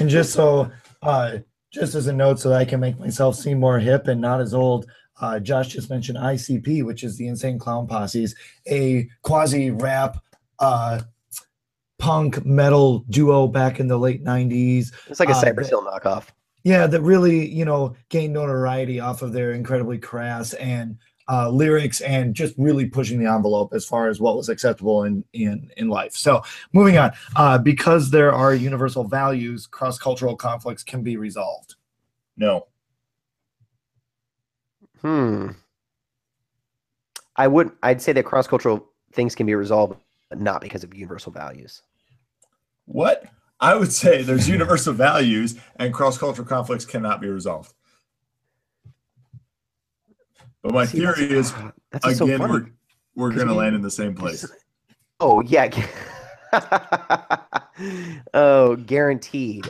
[0.00, 0.70] And just so,
[1.02, 1.38] uh,
[1.70, 4.40] just as a note, so that I can make myself seem more hip and not
[4.40, 4.86] as old,
[5.20, 8.34] uh, Josh just mentioned ICP, which is the Insane Clown Posse's,
[8.68, 10.18] a quasi rap,
[10.58, 11.00] uh,
[11.98, 14.92] punk metal duo back in the late 90s.
[15.08, 16.26] It's like a uh, Cypress Hill knockoff.
[16.64, 20.98] Yeah, that really, you know, gained notoriety off of their incredibly crass and
[21.28, 25.24] uh, lyrics and just really pushing the envelope as far as what was acceptable in
[25.32, 26.14] in in life.
[26.14, 31.76] So, moving on, uh, because there are universal values, cross cultural conflicts can be resolved.
[32.36, 32.66] no.
[35.02, 35.50] Hmm.
[37.36, 39.94] I would I'd say that cross cultural things can be resolved,
[40.28, 41.82] but not because of universal values.
[42.86, 43.24] What?
[43.60, 47.74] I would say there's universal values and cross-cultural conflicts cannot be resolved.
[50.62, 52.52] But my See, that's- theory is uh, that's what's so again funny.
[52.52, 52.66] we're
[53.14, 54.46] we're 'Cause gonna we- land in the same place.
[55.20, 55.68] Oh yeah.
[58.34, 59.68] oh, guaranteed.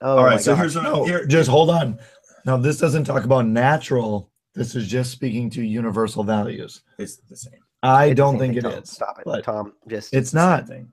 [0.00, 0.60] Oh, All my so gosh.
[0.60, 1.98] here's what No, here, just hold on.
[2.44, 4.30] Now, this doesn't talk about natural.
[4.54, 6.82] This is just speaking to universal values.
[6.98, 7.60] it's the same.
[7.84, 8.82] I It's don't same think thing, it Tom.
[8.82, 8.90] is.
[8.90, 9.74] Stop it, but Tom.
[9.88, 10.66] Just It's the not.
[10.66, 10.92] thing.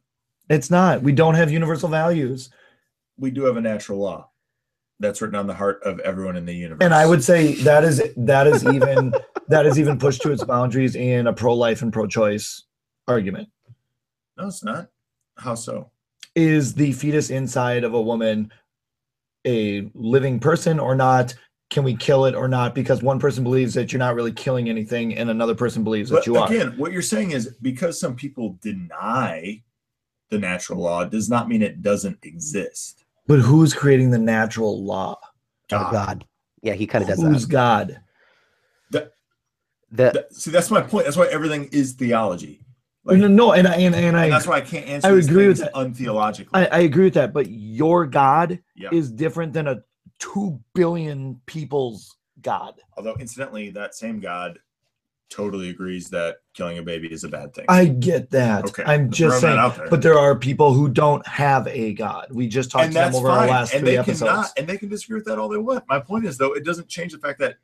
[0.50, 1.02] It's not.
[1.02, 2.50] We don't have universal values.
[3.18, 4.30] We do have a natural law
[5.00, 6.84] that's written on the heart of everyone in the universe.
[6.84, 9.14] and I would say that is that is even
[9.48, 12.64] that is even pushed to its boundaries in a pro-life and pro-choice
[13.08, 13.50] argument.
[14.38, 14.90] no, it's not.
[15.38, 15.92] How so?
[16.36, 18.52] Is the fetus inside of a woman
[19.46, 21.34] a living person or not?
[21.70, 22.74] Can we kill it or not?
[22.74, 26.18] Because one person believes that you're not really killing anything, and another person believes that
[26.18, 26.48] But you are.
[26.52, 29.62] again, what you're saying is because some people deny
[30.30, 33.04] the natural law does not mean it doesn't exist.
[33.28, 35.20] But who's creating the natural law?
[35.72, 36.26] oh God.
[36.62, 37.52] Yeah, he kind of does Who's that.
[37.52, 38.02] God?
[38.90, 39.12] The
[39.92, 41.06] That- see, that's my point.
[41.06, 42.62] That's why everything is theology.
[43.06, 45.14] Like, no, no, and I and, and and I that's why I can't answer I
[45.14, 45.74] these agree with that.
[45.76, 46.50] untheologically.
[46.54, 48.90] I, I agree with that, but your God Yeah.
[48.92, 49.82] is different than a
[50.20, 52.74] two billion people's God.
[52.98, 54.60] Although, incidentally, that same God
[55.30, 57.66] totally agrees that killing a baby is a bad thing.
[57.68, 58.66] I get that.
[58.66, 59.90] Okay, I'm just just saying, out there.
[59.90, 62.28] but there are people who don't have a God.
[62.32, 64.32] We just talked and to them that's over our last and three they episodes.
[64.32, 65.84] cannot, and they can disagree with that all they want.
[65.88, 67.56] My point is, though, it doesn't change the fact that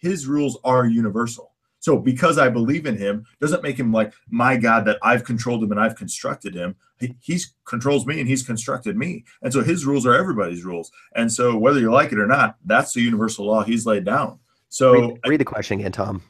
[0.00, 1.52] his rules are universal.
[1.80, 5.64] So because I believe in him doesn't make him like my God that I've controlled
[5.64, 6.76] him and I've constructed him.
[6.98, 9.24] He he's controls me and he's constructed me.
[9.42, 10.92] And so his rules are everybody's rules.
[11.16, 14.38] And so whether you like it or not, that's the universal law he's laid down.
[14.68, 16.22] So read, read the question again, Tom.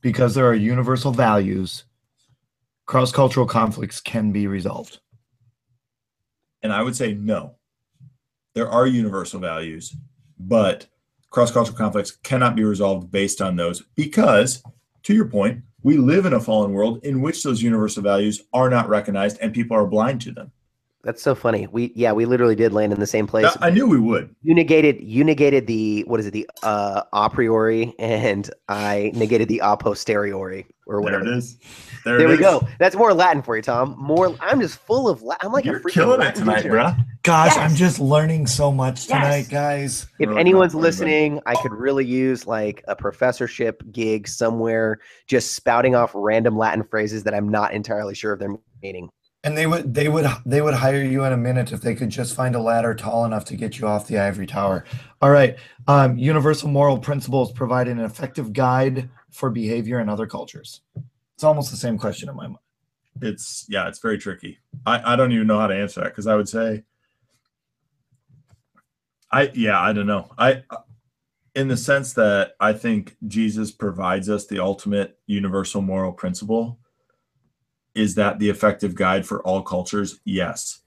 [0.00, 1.84] Because there are universal values,
[2.86, 5.00] cross cultural conflicts can be resolved.
[6.62, 7.56] And I would say no.
[8.54, 9.94] There are universal values,
[10.38, 10.86] but
[11.30, 14.62] cross cultural conflicts cannot be resolved based on those because,
[15.04, 18.68] to your point, we live in a fallen world in which those universal values are
[18.68, 20.52] not recognized and people are blind to them.
[21.02, 21.66] That's so funny.
[21.66, 23.56] We yeah, we literally did land in the same place.
[23.62, 24.34] I knew we would.
[24.42, 29.48] You negated you negated the what is it the uh a priori and I negated
[29.48, 31.22] the a posteriori or There whatever.
[31.26, 31.56] it is.
[32.04, 32.40] There, There it we is.
[32.40, 32.68] go.
[32.78, 33.94] That's more Latin for you, Tom.
[33.98, 34.36] More.
[34.40, 35.22] I'm just full of.
[35.22, 36.70] La- I'm like You're a freaking killing it tonight, teacher.
[36.72, 37.06] bruh.
[37.22, 37.70] Gosh, Yes.
[37.70, 39.48] I'm just learning so much tonight, Yes.
[39.48, 40.06] guys.
[40.18, 44.98] If Really anyone's not funny, listening, I could really use like a professorship gig somewhere,
[45.26, 49.08] just spouting off random Latin phrases that I'm not entirely sure of their meaning.
[49.42, 52.10] And they would they would they would hire you in a minute if they could
[52.10, 54.84] just find a ladder tall enough to get you off the ivory tower.
[55.22, 55.56] All right.
[55.88, 60.82] Um, universal moral principles provide an effective guide for behavior in other cultures.
[61.34, 62.58] It's almost the same question in my mind.
[63.22, 64.58] It's yeah, it's very tricky.
[64.84, 66.84] I, I don't even know how to answer that because I would say
[69.32, 70.30] I yeah, I don't know.
[70.38, 70.62] I
[71.54, 76.78] in the sense that I think Jesus provides us the ultimate universal moral principle.
[77.94, 80.20] Is that the effective guide for all cultures?
[80.24, 80.80] Yes.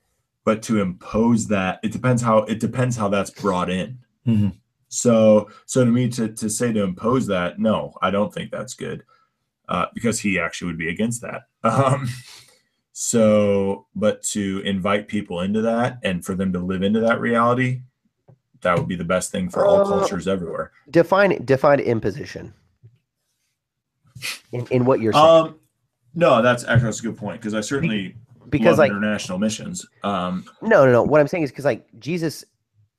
[0.46, 4.00] But to impose that, it depends how it depends how that's brought in.
[4.28, 4.54] Mhm.
[4.90, 8.74] So so to me to to say to impose that, no, I don't think that's
[8.74, 9.04] good.
[9.70, 11.44] Uh, because he actually would be against that.
[11.64, 12.10] Um,
[12.92, 17.82] so, but to invite people into that and for them to live into that reality,
[18.62, 20.72] that would be the best thing for all Uh, cultures everywhere.
[20.92, 22.54] Define define imposition.
[24.52, 25.60] In, in what you're saying, Um,
[26.16, 28.16] no, that's actually that's a good point because I certainly
[28.50, 29.86] because love like international missions.
[30.04, 31.04] Um, no, no, no.
[31.04, 32.44] What I'm saying is because like Jesus,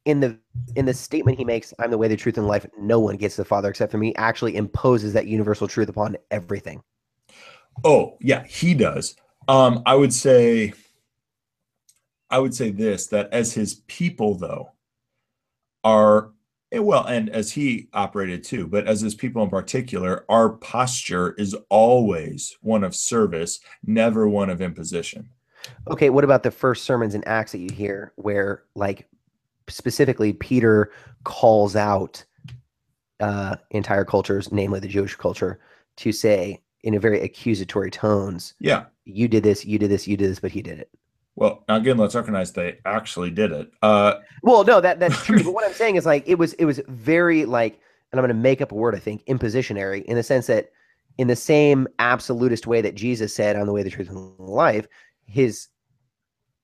[0.05, 0.39] in the
[0.77, 2.67] in the statement he makes, "I'm the way, the truth, and life.
[2.79, 6.83] No one gets the Father except for me." Actually imposes that universal truth upon everything.
[7.85, 9.17] Oh, yeah, he does.
[9.49, 10.73] Um, I would say
[12.31, 14.73] I would say this that as his people though
[15.85, 16.31] are
[16.75, 21.33] eh, well and as he operated too, but as his people in particular, our posture
[21.39, 25.29] is always one of service, never one of imposition.
[25.89, 29.09] Okay, what about the first sermons in Acts that you hear where like
[29.69, 30.93] specifically Peter
[31.25, 32.25] calls out
[33.21, 35.61] uh entire cultures, namely the Jewish culture,
[35.97, 38.85] to say in a very accusatory tones, Yeah.
[39.07, 40.91] you did this, you did this, you did this, but he did it.
[41.37, 43.71] Well, now again, let's recognize they actually did it.
[43.83, 45.43] Uh Well, no, that that's true.
[45.43, 47.81] but what I'm saying is like it was it was very like,
[48.13, 48.95] and I'm going to make up a word.
[48.95, 50.71] I think impositionary in the sense that
[51.19, 54.43] in the same absolutist way that Jesus said, "On the way, the truth, and the
[54.43, 54.87] life,"
[55.27, 55.69] his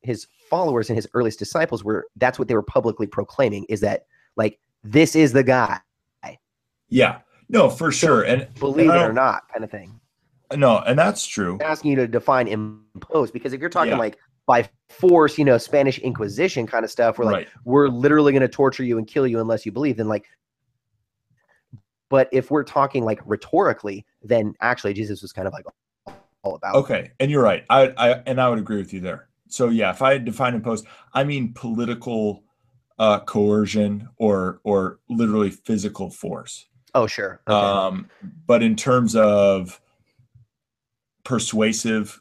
[0.02, 4.06] his followers and his earliest disciples were that's what they were publicly proclaiming is that
[4.36, 5.78] like this is the guy,
[6.88, 7.18] yeah.
[7.48, 8.22] No, for sure.
[8.22, 10.00] And believe I it or not, kind of thing.
[10.56, 11.54] no, and that's true.
[11.54, 13.98] I'm asking you to define impose because if you're talking Yeah.
[13.98, 17.49] like by force, you know, Spanish Inquisition kind of stuff, where like right.
[17.64, 20.26] we're literally going to torture you and kill you unless you believe then like
[22.09, 25.64] but if we're talking like rhetorically then actually jesus was kind of like
[26.43, 27.64] all about Okay, and you're right.
[27.68, 29.28] I, I and I would agree with you there.
[29.49, 32.45] So yeah, if I had defined impose, I mean political
[32.99, 36.66] uh, coercion or or literally physical force.
[36.95, 37.57] oh sure okay.
[37.57, 38.09] Um,
[38.47, 39.80] but in terms of
[41.24, 42.20] persuasive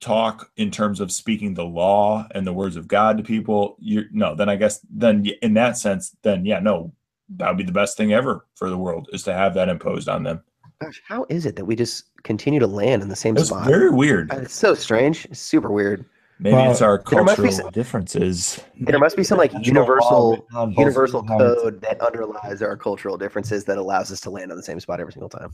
[0.00, 4.04] talk, in terms of speaking the law and the words of God to people, you
[4.10, 4.34] no.
[4.34, 6.92] Then I guess then in that sense, then yeah, no,
[7.36, 10.08] that would be the best thing ever for the world is to have that imposed
[10.08, 10.42] on them.
[10.82, 13.66] gosh how is it that we just continue to land in the same It's spot
[13.66, 14.32] very weird.
[14.32, 16.04] It's so strange it's super weird
[16.42, 18.60] Maybe Well, it's our there must be cultural some- differences.
[18.80, 23.18] there must be some like universal written on both universal code that underlies our cultural
[23.18, 25.50] differences that allows us to land on the same spot every single time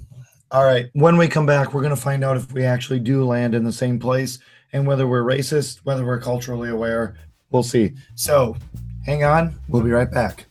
[0.52, 0.86] All right.
[0.92, 3.64] When we come back, we're going to find out if we actually do land in
[3.64, 4.38] the same place
[4.72, 7.16] and whether we're racist, whether we're culturally aware.
[7.50, 7.94] We'll see.
[8.14, 8.56] So
[9.04, 9.58] hang on.
[9.68, 10.46] We'll be right back.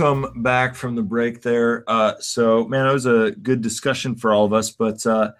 [0.00, 1.84] Welcome back from the break there.
[1.86, 5.32] Uh, so, man, it was a good discussion for all of us, but uh,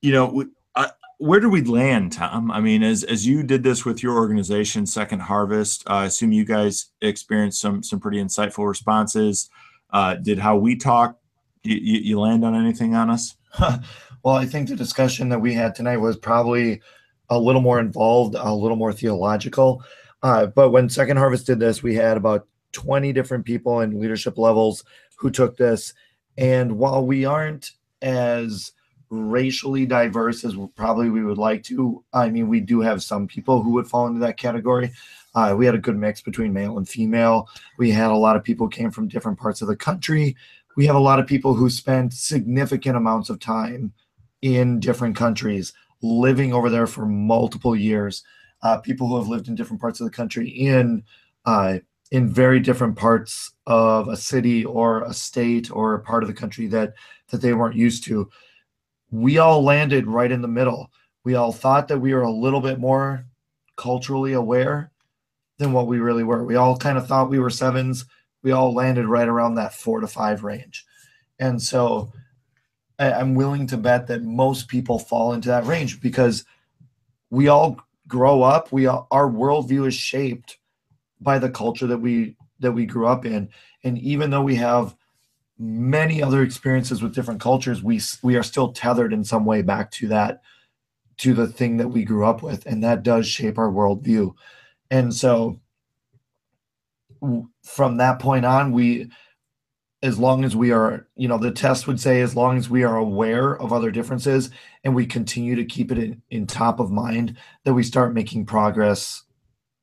[0.00, 2.50] you know, we, I, where do we land, Tom?
[2.50, 6.32] I mean, as as you did this with your organization, Second Harvest, uh, I assume
[6.32, 9.50] you guys experienced some some pretty insightful responses.
[9.90, 11.18] Uh, did how we talk?
[11.62, 13.36] You, you, you land on anything on us?
[13.60, 16.80] well, I think the discussion that we had tonight was probably
[17.28, 19.82] a little more involved, a little more theological.
[20.22, 22.46] Uh, but when Second Harvest did this, we had about
[22.78, 24.84] 20 different people in leadership levels
[25.16, 25.94] who took this.
[26.36, 27.72] And while we aren't
[28.02, 28.70] as
[29.10, 32.04] racially diverse as probably we would like to.
[32.12, 34.92] I mean, we do have some people who would fall into that category.
[35.34, 37.48] Uh, we had a good mix between male and female.
[37.78, 40.36] We had a lot of people came from different parts of the country.
[40.76, 43.92] We have a lot of people who spent significant amounts of time
[44.42, 45.72] in different countries,
[46.02, 48.22] living over there for multiple years.
[48.62, 51.02] Uh, people who have lived in different parts of the country in
[51.46, 51.78] uh,
[52.10, 56.34] in very different parts of a city or a state or a part of the
[56.34, 56.94] country that
[57.28, 58.30] that they weren't used to
[59.10, 60.90] we all landed right in the middle.
[61.24, 63.24] We all thought that we were a little bit more
[63.76, 64.90] culturally aware
[65.58, 66.44] than what we really were.
[66.44, 68.04] We all kind of thought we were sevens.
[68.42, 70.84] We all landed right around that four to five range.
[71.38, 72.12] And so
[72.98, 76.44] I'm willing to bet that most people fall into that range because
[77.30, 78.72] we all grow up.
[78.72, 80.57] We all, our worldview is shaped
[81.20, 83.48] by the culture that we that we grew up in.
[83.84, 84.96] And even though we have
[85.58, 89.90] many other experiences with different cultures, we we are still tethered in some way back
[89.92, 90.42] to that
[91.18, 94.34] to the thing that we grew up with, and that does shape our worldview.
[94.90, 95.60] And so,
[97.64, 99.10] from that point on, we,
[100.02, 102.84] as long as we are, you know, the test would say, as long as we
[102.84, 104.50] are aware of other differences
[104.84, 108.46] and we continue to keep it in, in top of mind, that we start making
[108.46, 109.24] progress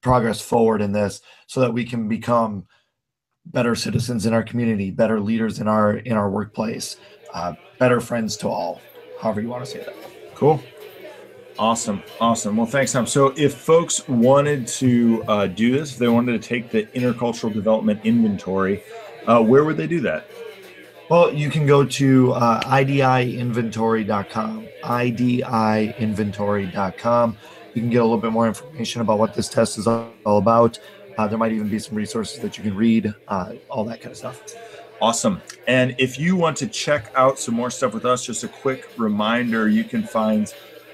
[0.06, 2.64] progress forward in this, so that we can become
[3.48, 6.98] better citizens in our community, better leaders in our in our workplace,
[7.34, 8.80] uh, better friends to all.
[9.20, 9.96] However you want to say that.
[10.36, 10.62] Cool.
[11.58, 12.04] Awesome.
[12.22, 12.56] Awesome.
[12.56, 13.08] Well, thanks, Tom.
[13.08, 17.52] So, if folks wanted to uh, do this, if they wanted to take the intercultural
[17.52, 18.84] development inventory,
[19.26, 20.28] uh, where would they do that?
[21.10, 27.38] Well, you can go to uh, idiinventory.com, idiinventory.com.
[27.76, 30.80] You can get a little bit more information about what this test is all about.
[31.18, 34.12] Uh, there might even be some resources that you can read, uh, all that kind
[34.12, 34.42] of stuff.
[35.02, 35.42] Awesome.
[35.68, 38.90] And if you want to check out some more stuff with us, just a quick
[38.98, 40.54] reminder you can find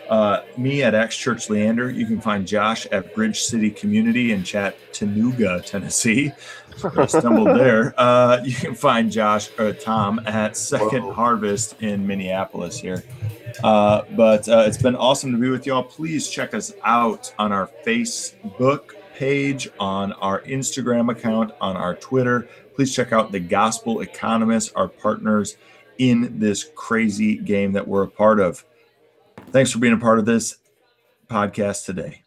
[0.09, 1.89] uh, me at X Church Leander.
[1.89, 6.33] You can find Josh at Bridge City Community in Chattanooga, Tennessee.
[6.97, 7.93] I stumbled there.
[7.97, 11.13] Uh, you can find Josh or uh, Tom at Second Whoa.
[11.13, 13.03] Harvest in Minneapolis here.
[13.63, 15.83] Uh, but uh, it's been awesome to be with y'all.
[15.83, 22.47] Please check us out on our Facebook page, on our Instagram account, on our Twitter.
[22.75, 25.57] Please check out the Gospel Economists, our partners
[25.97, 28.65] in this crazy game that we're a part of.
[29.51, 30.57] Thanks for being a part of this
[31.29, 32.23] podcast today.